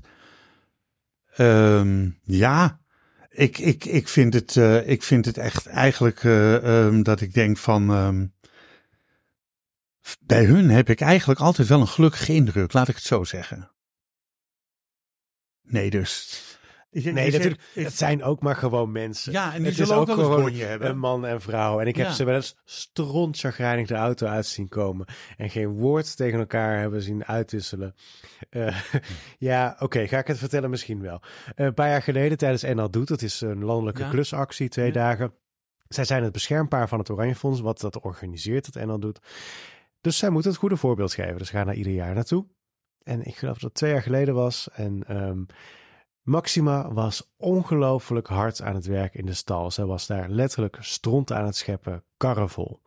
[1.36, 2.80] Ehm, ja,
[3.28, 7.34] ik, ik, ik, vind het, eh, ik vind het echt eigenlijk eh, ehm, dat ik
[7.34, 7.90] denk van.
[7.90, 8.26] ehm,
[10.20, 13.70] bij hun heb ik eigenlijk altijd wel een gelukkige indruk, laat ik het zo zeggen.
[15.62, 16.42] Nee, dus.
[16.94, 17.62] Nee, ik- natuurlijk.
[17.74, 19.32] Het zijn ook maar gewoon mensen.
[19.32, 20.88] ja, en die het is zullen ook wel eens gewoon bonje hebben.
[20.88, 21.80] Een man en vrouw.
[21.80, 22.12] En ik heb Ja.
[22.12, 25.06] ze wel eens strontchagrijnig de auto uit zien komen.
[25.36, 27.94] En geen woord tegen elkaar hebben zien uitwisselen.
[28.50, 28.76] Eh,
[29.38, 31.20] ja, oké, ga ik het vertellen misschien wel.
[31.54, 34.08] Eh, een paar jaar geleden tijdens NL Doet, dat is een landelijke Ja.
[34.10, 34.92] klusactie, twee Ja.
[34.92, 35.32] dagen.
[35.88, 39.18] Zij zijn het beschermpaar van het Oranje Fonds, wat dat organiseert, het NL Doet.
[40.00, 41.38] Dus zij moeten het goede voorbeeld geven.
[41.38, 42.46] Dus ze gaan daar ieder jaar naartoe.
[43.02, 44.68] En ik geloof dat het twee jaar geleden was.
[44.72, 45.42] En ehm,
[46.24, 49.70] Maxima was ongelooflijk hard aan het werk in de stal.
[49.70, 52.82] Zij was daar letterlijk stront aan het scheppen, karren vol.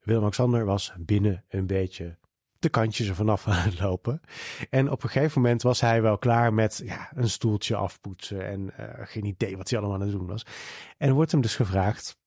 [0.00, 2.18] Willem-Alexander was binnen een beetje
[2.58, 4.20] de kantjes er vanaf aan het lopen.
[4.70, 8.76] En op een gegeven moment was hij wel klaar met ja, een stoeltje afpoetsen en
[8.76, 10.46] eh, geen idee wat hij allemaal aan het doen was.
[10.98, 12.18] En wordt hem dus gevraagd,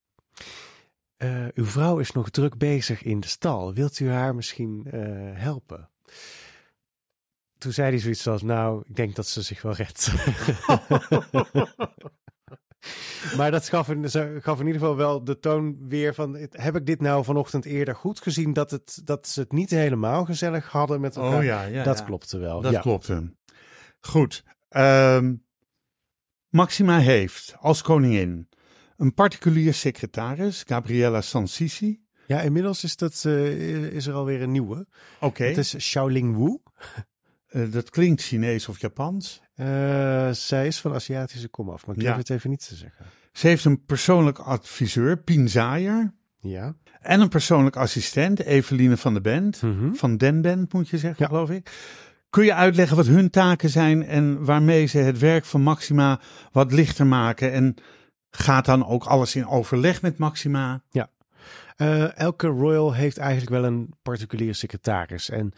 [1.18, 3.74] eh, uw vrouw is nog druk bezig in de stal.
[3.74, 5.02] Wilt u haar misschien eh,
[5.34, 5.90] helpen?
[7.58, 10.12] Toen zei hij zoiets als, nou, ik denk dat ze zich wel redt.
[13.38, 16.76] maar dat gaf in, ze gaf in ieder geval wel de toon weer van, heb
[16.76, 20.72] ik dit nou vanochtend eerder goed gezien, dat, het, dat ze het niet helemaal gezellig
[20.72, 21.38] hadden met elkaar?
[21.38, 21.84] oh ja, ja.
[21.84, 22.06] dat ja.
[22.06, 22.62] klopte wel.
[22.62, 23.34] Dat klopte.
[24.00, 24.44] Goed.
[24.70, 25.34] Ehm,
[26.50, 28.50] Maxima heeft als koningin
[28.98, 32.04] een particulier secretaris, Gabriella Sansisi.
[32.28, 34.88] Ja, inmiddels is, dat, eh, is er alweer een nieuwe.
[35.20, 36.58] Oké, Het is Xiaoling Wu.
[37.56, 39.42] Eh, dat klinkt Chinees of Japans.
[39.56, 42.08] Eh, zij is van Aziatische komaf, maar ik Ja.
[42.08, 43.06] durf het even niet te zeggen.
[43.32, 46.14] Ze heeft een persoonlijk adviseur, Pien Zaaier.
[46.40, 46.76] Ja.
[47.02, 49.62] En een persoonlijk assistent, Eveline van de Bent.
[49.62, 49.94] Mhm.
[49.94, 51.28] Van Den Bent moet je zeggen, Ja.
[51.28, 51.72] geloof ik.
[52.30, 56.20] Kun je uitleggen wat hun taken zijn en waarmee ze het werk van Maxima
[56.52, 57.52] wat lichter maken?
[57.52, 57.76] En
[58.30, 60.84] gaat dan ook alles in overleg met Maxima?
[61.76, 65.30] Eh, elke royal heeft eigenlijk wel een particuliere secretaris.
[65.30, 65.54] En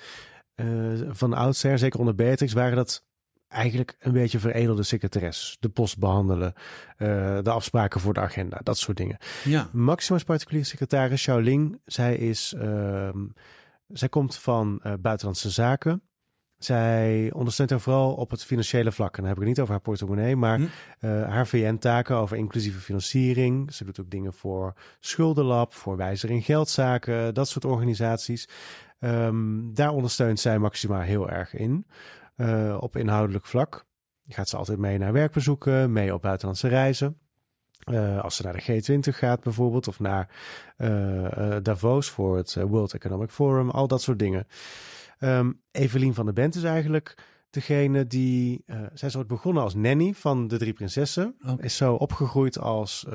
[1.10, 3.06] van oudsher, zeker onder Beatrix, waren dat
[3.48, 5.58] eigenlijk een beetje veredelde secretares.
[5.60, 6.54] De post behandelen,
[6.98, 7.08] eh,
[7.42, 9.18] de afspraken voor de agenda, dat soort dingen.
[9.44, 9.70] Ja.
[9.72, 13.26] Maxima's particuliere secretaris, Xiaoling, zij is, ehm,
[13.88, 16.02] zij komt van eh, buitenlandse zaken.
[16.58, 19.18] Zij ondersteunt haar vooral op het financiële vlak.
[19.18, 20.66] En dan heb ik het niet over haar portemonnee, maar Hm.
[21.00, 23.74] eh, haar VN-taken over inclusieve financiering.
[23.74, 28.50] Ze doet ook dingen voor Schuldenlab, voor Wijzer in Geldzaken, dat soort organisaties.
[29.00, 31.86] Ehm, daar ondersteunt zij Maxima heel erg in,
[32.36, 33.86] eh, op inhoudelijk vlak.
[34.28, 37.18] Gaat ze altijd mee naar werkbezoeken, mee op buitenlandse reizen.
[37.80, 40.30] Eh, als ze naar de G20 gaat bijvoorbeeld, of naar
[40.78, 44.48] eh, Davos voor het World Economic Forum, al dat soort dingen.
[45.20, 47.18] Ehm Evelien van der Bent is eigenlijk
[47.50, 48.64] degene die...
[48.94, 51.36] zij is ooit begonnen als nanny van de drie prinsessen.
[51.48, 51.64] Oké.
[51.64, 53.06] Is zo opgegroeid als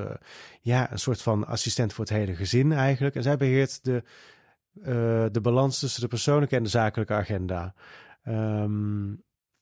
[0.60, 3.14] ja, een soort van assistent voor het hele gezin eigenlijk.
[3.14, 4.02] En zij beheert de,
[5.32, 7.74] de balans tussen de persoonlijke en de zakelijke agenda.
[8.22, 9.14] Ehm,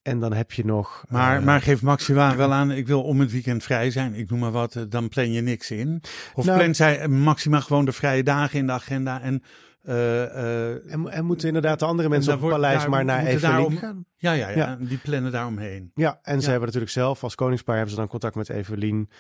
[0.03, 1.05] en dan heb je nog...
[1.09, 4.15] Maar, eh, maar geef Maxima wel aan, ik wil om het weekend vrij zijn.
[4.15, 6.03] Ik noem maar wat, eh, dan plan je niks in.
[6.35, 9.43] Of Nou- plant zij eh, Maxima gewoon de vrije dagen in de agenda en...
[9.83, 13.77] En, en moeten inderdaad de andere mensen op het paleis daar maar naar Evelien daarom-
[13.77, 14.05] gaan?
[14.17, 14.77] ja, ja, ja, Ja.
[14.81, 15.91] die plannen daaromheen.
[15.95, 16.49] Ja, en ze Ja.
[16.51, 19.11] hebben natuurlijk zelf als koningspaar hebben ze dan contact met Evelien.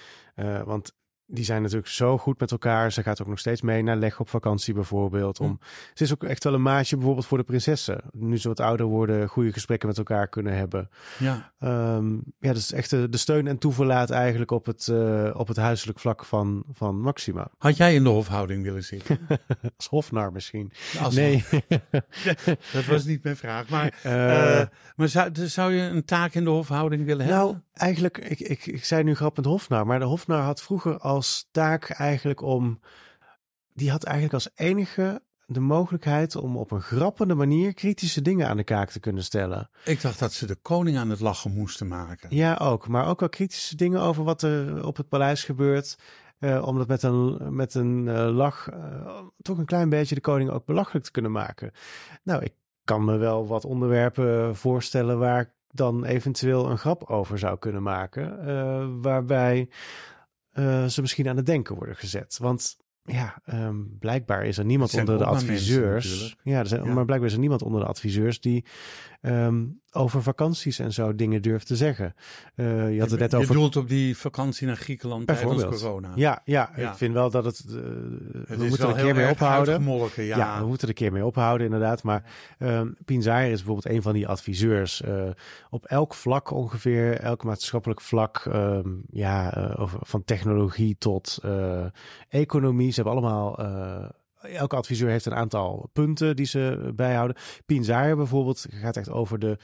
[0.64, 0.92] want
[1.30, 2.92] die zijn natuurlijk zo goed met elkaar.
[2.92, 5.40] Ze gaat ook nog steeds mee naar leg op vakantie bijvoorbeeld.
[5.40, 5.58] Om,
[5.94, 8.00] Ze is ook echt wel een maatje bijvoorbeeld voor de prinsessen.
[8.12, 10.90] Nu ze wat ouder worden, goede gesprekken met elkaar kunnen hebben.
[11.18, 11.52] Ja.
[11.58, 15.56] Ehm, ja, dus echt de, de steun en toeverlaat eigenlijk op het, eh, op het
[15.56, 17.50] huiselijk vlak van, van Maxima.
[17.58, 19.18] Had jij in de hofhouding willen zitten?
[19.76, 20.72] Als hofnar misschien.
[21.02, 21.44] Als- nee.
[22.72, 23.68] Dat was niet mijn vraag.
[23.68, 24.66] Maar, Eh, eh,
[24.96, 27.64] maar zou, dus zou je een taak in de hofhouding willen hebben?
[27.80, 31.90] Eigenlijk, ik, ik, ik zei nu grappend hofnar, maar de hofnar had vroeger als taak
[31.90, 32.80] eigenlijk om,
[33.72, 38.56] die had eigenlijk als enige de mogelijkheid om op een grappende manier kritische dingen aan
[38.56, 39.70] de kaak te kunnen stellen.
[39.84, 42.36] Ik dacht dat ze de koning aan het lachen moesten maken.
[42.36, 45.96] Ja, ook, maar ook wel kritische dingen over wat er op het paleis gebeurt.
[46.38, 50.20] Eh, om dat met een, met een eh, lach eh, toch een klein beetje de
[50.20, 51.72] koning ook belachelijk te kunnen maken.
[52.22, 52.54] Nou, ik
[52.84, 58.46] kan me wel wat onderwerpen voorstellen waar dan eventueel een grap over zou kunnen maken.
[58.46, 59.68] eh, waarbij
[60.50, 62.38] eh, ze misschien aan het denken worden gezet.
[62.40, 66.36] Want ja, ehm, blijkbaar is er niemand onder de mensen adviseurs.
[66.42, 66.92] Ja, er zijn, Ja.
[66.92, 68.64] maar blijkbaar is er niemand onder de adviseurs die
[69.20, 72.14] ehm, over vakanties en zo dingen durft te zeggen.
[72.54, 76.12] Eh, je had het net je over doelt op die vakantie naar Griekenland tijdens corona.
[76.14, 76.90] ja, ja, Ja.
[76.90, 77.64] ik vind wel dat het.
[77.68, 79.82] eh, Het we moeten er een keer mee ophouden.
[80.26, 80.36] ja.
[80.36, 80.60] Ja.
[80.60, 82.02] we moeten er een keer mee ophouden, inderdaad.
[82.02, 82.24] Maar
[83.22, 85.02] Zaaier is bijvoorbeeld een van die adviseurs.
[85.02, 85.28] eh,
[85.70, 88.36] op elk vlak ongeveer, elk maatschappelijk vlak.
[88.52, 91.38] ehm, ja, over, van technologie tot
[92.28, 92.92] economie.
[92.92, 93.58] Ze hebben allemaal.
[94.40, 97.36] Elke adviseur heeft een aantal punten die ze bijhouden.
[97.66, 99.58] Pien Zaaier bijvoorbeeld gaat echt over de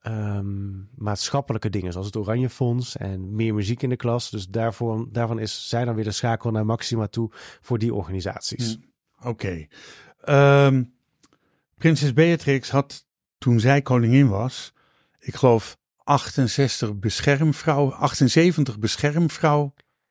[0.00, 4.30] ehm, maatschappelijke dingen, zoals het Oranje Fonds en meer muziek in de klas.
[4.30, 8.78] Dus daarvan is zij dan weer de schakel naar Maxima toe voor die organisaties.
[9.16, 9.28] Hm.
[9.28, 9.66] Oké.
[10.20, 10.82] Ehm,
[11.76, 13.06] Prinses Beatrix had
[13.38, 14.72] toen zij koningin was,
[15.18, 18.78] ik geloof 68 beschermvrouw, 78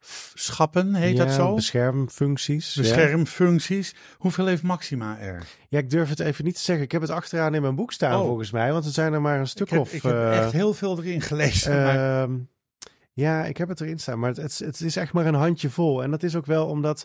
[0.06, 1.54] beschermvrouwschappen, heet dat zo?
[1.56, 2.74] Beschermfuncties.
[2.74, 2.82] ja.
[2.82, 3.96] Beschermfuncties.
[4.18, 5.44] Hoeveel heeft Maxima er?
[5.70, 6.86] Ja, ik durf het even niet te zeggen.
[6.86, 8.26] Ik heb het achteraan in mijn boek staan Oh.
[8.26, 9.94] volgens mij, want er zijn er maar een stuk Ik heb, of.
[9.94, 11.84] ik heb eh, echt heel veel erin gelezen.
[11.84, 12.38] maar- Ehm,
[13.14, 15.70] ja, ik heb het erin staan, maar het, het, het is echt maar een handje
[15.70, 16.04] vol.
[16.04, 17.04] En dat is ook wel omdat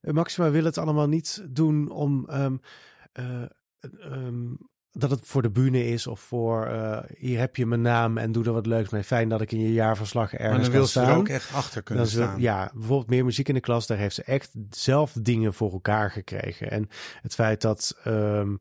[0.00, 2.56] Maxima wil het allemaal niet doen om ehm,
[3.12, 3.42] eh,
[4.00, 4.44] ehm,
[4.92, 8.32] dat het voor de bühne is of voor eh, hier heb je mijn naam en
[8.32, 9.04] doe er wat leuks mee.
[9.04, 11.82] Fijn dat ik in je jaarverslag ergens maar dan wil ze er ook echt achter
[11.82, 12.40] kunnen Dan staan.
[12.40, 13.86] ja, bijvoorbeeld meer muziek in de klas.
[13.86, 16.70] Daar heeft ze echt zelf dingen voor elkaar gekregen.
[16.70, 16.88] En
[17.22, 18.54] het feit dat ehm,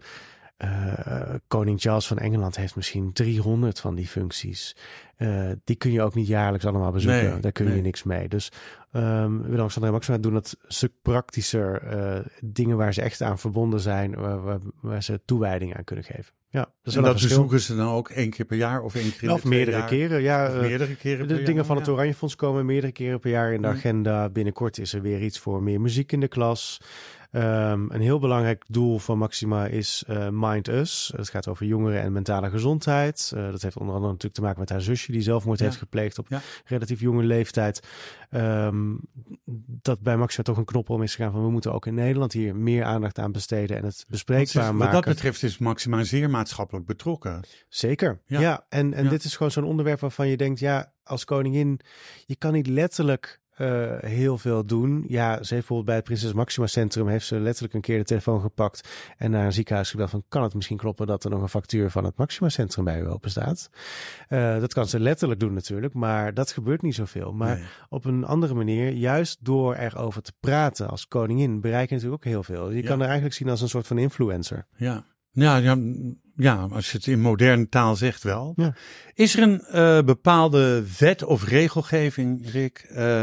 [0.59, 4.75] eh, koning Charles van Engeland heeft misschien 300 van die functies.
[5.15, 7.29] Eh, die kun je ook niet jaarlijks allemaal bezoeken.
[7.31, 8.27] Nee, Daar kun je niks mee.
[8.27, 8.51] Dus
[8.91, 11.81] ehm Willem-Alexander en Maxima doen dat stuk praktischer.
[11.83, 14.15] eh, dingen waar ze echt aan verbonden zijn.
[14.15, 16.33] Waar, waar, waar ze toewijding aan kunnen geven.
[16.51, 17.41] Ja, dat is en wel dat verschil.
[17.43, 19.87] bezoeken ze dan ook één keer per jaar of één keer Of meerdere jaar?
[19.87, 20.21] keren.
[20.21, 21.87] Ja, Of meerdere keren per de dingen jaar, van het.
[21.87, 23.73] Oranje Fonds komen meerdere keren per jaar in de Mm.
[23.73, 24.29] agenda.
[24.29, 26.81] Binnenkort is er weer iets voor meer muziek in de klas.
[27.31, 31.13] Ehm, een heel belangrijk doel van Maxima is eh, Mind Us.
[31.15, 33.31] Het gaat over jongeren en mentale gezondheid.
[33.35, 35.65] Eh, dat heeft onder andere natuurlijk te maken met haar zusje die zelfmoord Ja.
[35.65, 36.41] heeft gepleegd op Ja.
[36.65, 37.87] relatief jonge leeftijd.
[38.29, 38.95] Ehm,
[39.81, 42.33] dat bij Maxima toch een knop om is gegaan van we moeten ook in Nederland
[42.33, 44.93] hier meer aandacht aan besteden en het bespreekbaar is- maken.
[44.93, 47.41] Wat dat betreft is Maxima zeer maatschappelijk betrokken.
[47.67, 48.21] Zeker.
[48.25, 48.39] Ja.
[48.39, 51.79] Ja, en, en dit is gewoon zo'n onderwerp waarvan je denkt, ja, als koningin,
[52.25, 55.03] je kan niet letterlijk eh, heel veel doen.
[55.07, 58.03] Ja, ze heeft bijvoorbeeld bij het Prinses Maxima Centrum heeft ze letterlijk een keer de
[58.03, 61.41] telefoon gepakt en naar een ziekenhuis gebeld van, kan het misschien kloppen dat er nog
[61.41, 63.69] een factuur van het Maxima Centrum bij u open staat?
[64.27, 67.33] Eh, dat kan ze letterlijk doen natuurlijk, maar dat gebeurt niet zoveel.
[67.33, 67.65] Maar Nee.
[67.89, 72.31] op een andere manier, juist door erover te praten als koningin, bereik je natuurlijk ook
[72.31, 72.69] heel veel.
[72.71, 72.87] Je Ja.
[72.87, 74.65] kan er eigenlijk zien als een soort van influencer.
[74.75, 75.03] Ja.
[75.31, 75.77] Ja, ja,
[76.41, 78.53] Ja, als je het in moderne taal zegt wel.
[78.55, 78.75] Ja.
[79.13, 83.21] Is er een uh, bepaalde wet of regelgeving, Rick, uh,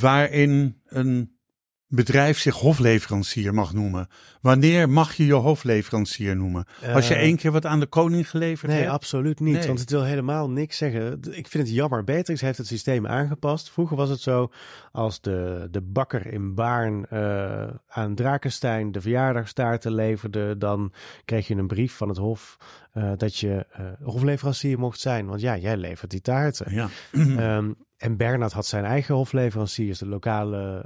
[0.00, 1.35] waarin een
[1.88, 4.08] bedrijf zich hofleverancier mag noemen?
[4.40, 6.66] Wanneer mag je je hofleverancier noemen?
[6.92, 8.92] Als je Uh, één keer wat aan de koning geleverd Nee, hebt?
[8.92, 9.56] absoluut niet.
[9.56, 9.66] Nee.
[9.66, 11.20] Want het wil helemaal niks zeggen.
[11.30, 12.04] Ik vind het jammer.
[12.04, 13.70] Beatrix heeft het systeem aangepast.
[13.70, 14.52] Vroeger was het zo,
[14.92, 20.92] als de, de bakker in Baarn eh, aan Drakenstein de verjaardagstaarten leverde, dan
[21.24, 22.56] kreeg je een brief van het hof
[22.96, 25.26] eh, dat je eh, hofleverancier mocht zijn.
[25.26, 26.74] Want ja, jij levert die taarten.
[26.74, 26.88] Ja.
[27.12, 30.84] Ehm, en Bernard had zijn eigen hofleveranciers, de lokale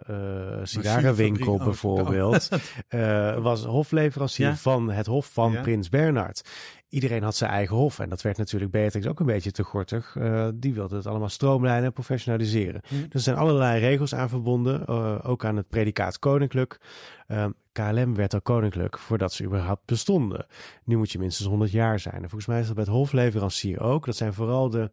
[0.63, 2.49] sigarenwinkel oh, bijvoorbeeld.
[3.43, 4.57] was hofleverancier Ja.
[4.57, 5.61] van het hof van Ja.
[5.61, 6.49] Prins Bernard.
[6.91, 10.17] Iedereen had zijn eigen hof en dat werd natuurlijk Beatrix ook een beetje te gortig.
[10.17, 12.81] Eh, die wilde het allemaal stroomlijnen en professionaliseren.
[12.89, 12.95] Hm.
[12.95, 16.81] Dus er zijn allerlei regels aan verbonden, eh, ook aan het predicaat koninklijk.
[17.27, 20.47] Ehm, KLM werd al koninklijk voordat ze überhaupt bestonden.
[20.85, 22.23] Nu moet je minstens 100 jaar zijn.
[22.23, 24.07] En volgens mij is dat bij het hofleverancier ook.
[24.07, 24.91] Dat zijn vooral de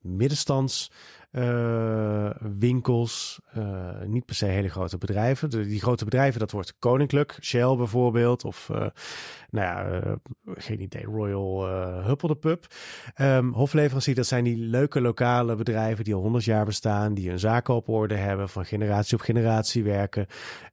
[0.00, 0.90] middenstands
[1.36, 5.50] eh, winkels, eh, niet per se hele grote bedrijven.
[5.50, 7.38] De, die grote bedrijven, dat wordt koninklijk.
[7.40, 8.86] Shell bijvoorbeeld, of eh,
[9.50, 10.00] nou ja,
[10.54, 11.66] geen idee, Royal
[12.04, 12.66] Huppel de Pub.
[13.14, 17.38] Ehm, hofleverancier, dat zijn die leuke lokale bedrijven die al 100 jaar bestaan, die hun
[17.38, 20.26] zaken op orde hebben, van generatie op generatie werken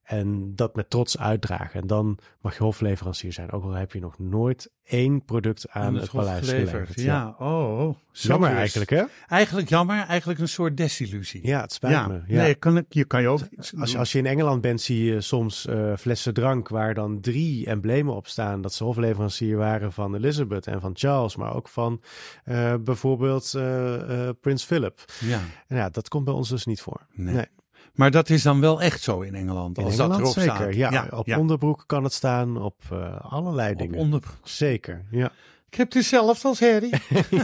[0.03, 1.81] en dat met trots uitdragen.
[1.81, 5.95] En dan mag je hofleverancier zijn, ook al heb je nog nooit één product aan,
[5.95, 7.01] het, hof paleis geleverd.
[7.01, 7.95] Ja, oh.
[8.11, 8.57] zo Jammer dus.
[8.57, 9.03] eigenlijk, hè?
[9.27, 11.47] Eigenlijk jammer, eigenlijk een soort desillusie.
[11.47, 12.07] Ja, het spijt ja.
[12.07, 12.21] me.
[12.27, 12.41] Ja.
[12.41, 13.41] Nee, kan je kan je ook
[13.79, 17.21] Als je, als je in Engeland bent, zie je soms eh, flessen drank waar dan
[17.21, 18.61] drie emblemen op staan.
[18.61, 22.01] Dat ze hofleverancier waren van Elizabeth en van Charles, maar ook van
[22.43, 25.05] eh, bijvoorbeeld eh, Prins Philip.
[25.19, 25.39] Ja.
[25.67, 27.01] En ja, dat komt bij ons dus niet voor.
[27.13, 27.45] Nee.
[27.93, 29.77] Maar dat is dan wel echt zo in Engeland.
[29.77, 30.73] In als Engeland dat erop zeker.
[30.73, 30.93] staat.
[30.93, 33.99] Ja, op onderbroek kan het staan, op eh, allerlei Op dingen.
[33.99, 34.37] onderbroek.
[34.43, 35.31] Zeker, ja.
[35.73, 36.93] Ik heb hetzelfde als Harry.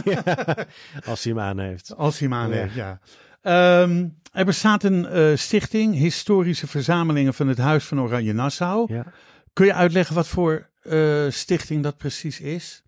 [0.04, 0.66] Ja,
[1.06, 1.96] Als hij hem aan heeft.
[1.96, 3.00] Als hij hem aan heeft, ja.
[3.42, 8.94] Ehm, er bestaat een eh, stichting, Historische Verzamelingen van het Huis van Oranje Nassau.
[8.94, 9.12] Ja.
[9.52, 12.82] Kun je uitleggen wat voor eh, stichting dat precies is?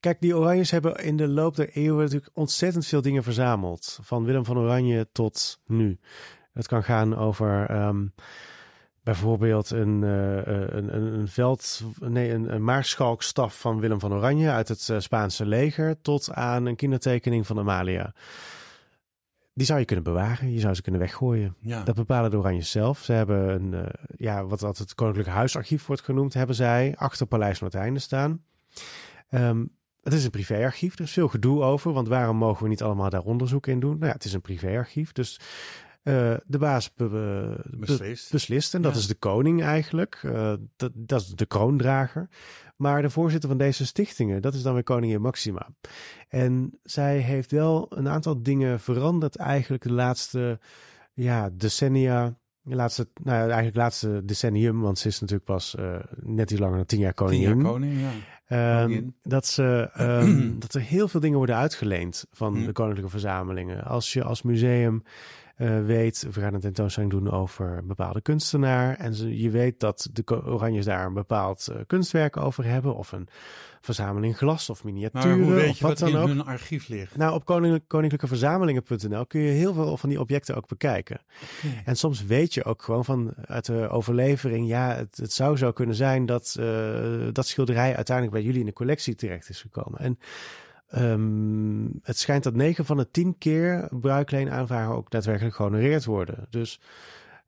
[0.00, 3.98] Kijk, die Oranjes hebben in de loop der eeuwen natuurlijk ontzettend veel dingen verzameld.
[4.02, 5.98] Van Willem van Oranje tot nu.
[6.52, 8.06] Het kan gaan over ehm,
[9.04, 14.12] bijvoorbeeld een, eh, eh, een, een, een veld, nee, een, een maarschalkstaf van Willem van
[14.12, 16.00] Oranje uit het eh, Spaanse leger.
[16.00, 18.14] Tot aan een kindertekening van Amalia.
[19.54, 21.56] Die zou je kunnen bewaren, je zou ze kunnen weggooien.
[21.60, 21.82] Ja.
[21.82, 22.98] Dat bepalen de Oranjes zelf.
[22.98, 27.60] Ze hebben een, ja, wat altijd het Koninklijk Huisarchief wordt genoemd, hebben zij achter Paleis
[27.60, 28.44] Noordeinde staan.
[29.28, 29.64] Ehm,
[30.02, 33.10] het is een privéarchief, er is veel gedoe over, want waarom mogen we niet allemaal
[33.10, 33.94] daar onderzoek in doen?
[33.94, 35.40] Nou ja, het is een privéarchief, dus
[36.04, 38.30] eh, de baas be- be- be- Beslist.
[38.32, 38.98] beslist en dat Ja.
[38.98, 40.20] is de koning eigenlijk.
[40.22, 42.28] Eh, dat, dat is de kroondrager.
[42.76, 45.68] Maar de voorzitter van deze stichtingen, dat is dan weer koningin Maxima.
[46.28, 50.58] En zij heeft wel een aantal dingen veranderd eigenlijk de laatste
[51.12, 52.38] ja, decennia.
[52.62, 56.60] De laatste, nou ja, eigenlijk laatste decennium, want ze is natuurlijk pas eh, net iets
[56.60, 57.48] langer dan tien jaar Tien koningin.
[57.60, 58.10] jaar koning, ja.
[58.46, 63.84] Ehm, dat, ze, ehm, dat er heel veel dingen worden uitgeleend van de koninklijke verzamelingen.
[63.84, 65.02] Als je als museum
[65.54, 68.96] eh, weet, we gaan een tentoonstelling doen over een bepaalde kunstenaar.
[68.96, 72.96] En je weet dat de Oranjes daar een bepaald eh, kunstwerk over hebben.
[72.96, 73.28] Of een
[73.80, 76.28] verzameling glas of Maar miniaturen hoe weet je wat wat, dan in ook.
[76.28, 77.16] hun archief ligt?
[77.16, 81.20] Nou, op koninklijk, koninklijkeverzamelingen.nl kun je heel veel van die objecten ook bekijken.
[81.84, 85.72] En soms weet je ook gewoon van uit de overlevering, ja, het, het zou zo
[85.72, 90.00] kunnen zijn dat eh, dat schilderij uiteindelijk bij jullie in de collectie terecht is gekomen.
[90.00, 90.18] En
[90.94, 96.46] ehm, het schijnt dat 9 van de 10 keer bruikleenaanvragen ook daadwerkelijk gehonoreerd worden.
[96.50, 96.80] Dus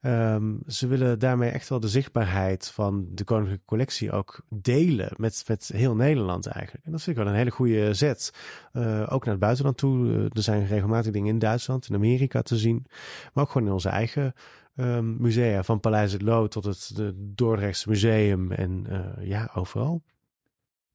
[0.01, 5.45] ehm, ze willen daarmee echt wel de zichtbaarheid van de koninklijke collectie ook delen met,
[5.47, 6.85] met heel Nederland eigenlijk.
[6.85, 8.33] En dat vind ik wel een hele goede zet.
[8.73, 10.13] Eh, ook naar het buitenland toe.
[10.13, 12.87] Eh, er zijn regelmatig dingen in Duitsland, in Amerika te zien.
[13.33, 14.33] Maar ook gewoon in onze eigen
[14.77, 15.63] ehm, musea.
[15.63, 18.53] Van Paleis het Loo tot het de Museum.
[18.53, 20.03] En eh, ja, overal.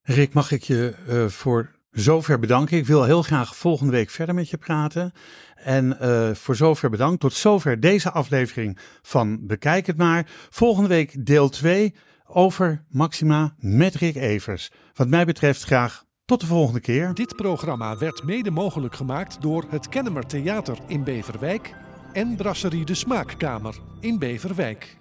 [0.02, 0.96] Rick, mag ik je
[1.30, 2.78] voor zover bedanken.
[2.78, 5.12] Ik wil heel graag volgende week verder met je praten.
[5.56, 7.20] En eh, voor zover bedankt.
[7.20, 10.28] Tot zover deze aflevering van Bekijk het maar.
[10.50, 14.72] Volgende week deel 2 over Maxima met Rick Evers.
[14.94, 17.14] Wat mij betreft graag tot de volgende keer.
[17.14, 21.74] Dit programma werd mede mogelijk gemaakt door het Kennemer Theater in Beverwijk
[22.14, 25.01] en Brasserie de Smaakkamer in Beverwijk.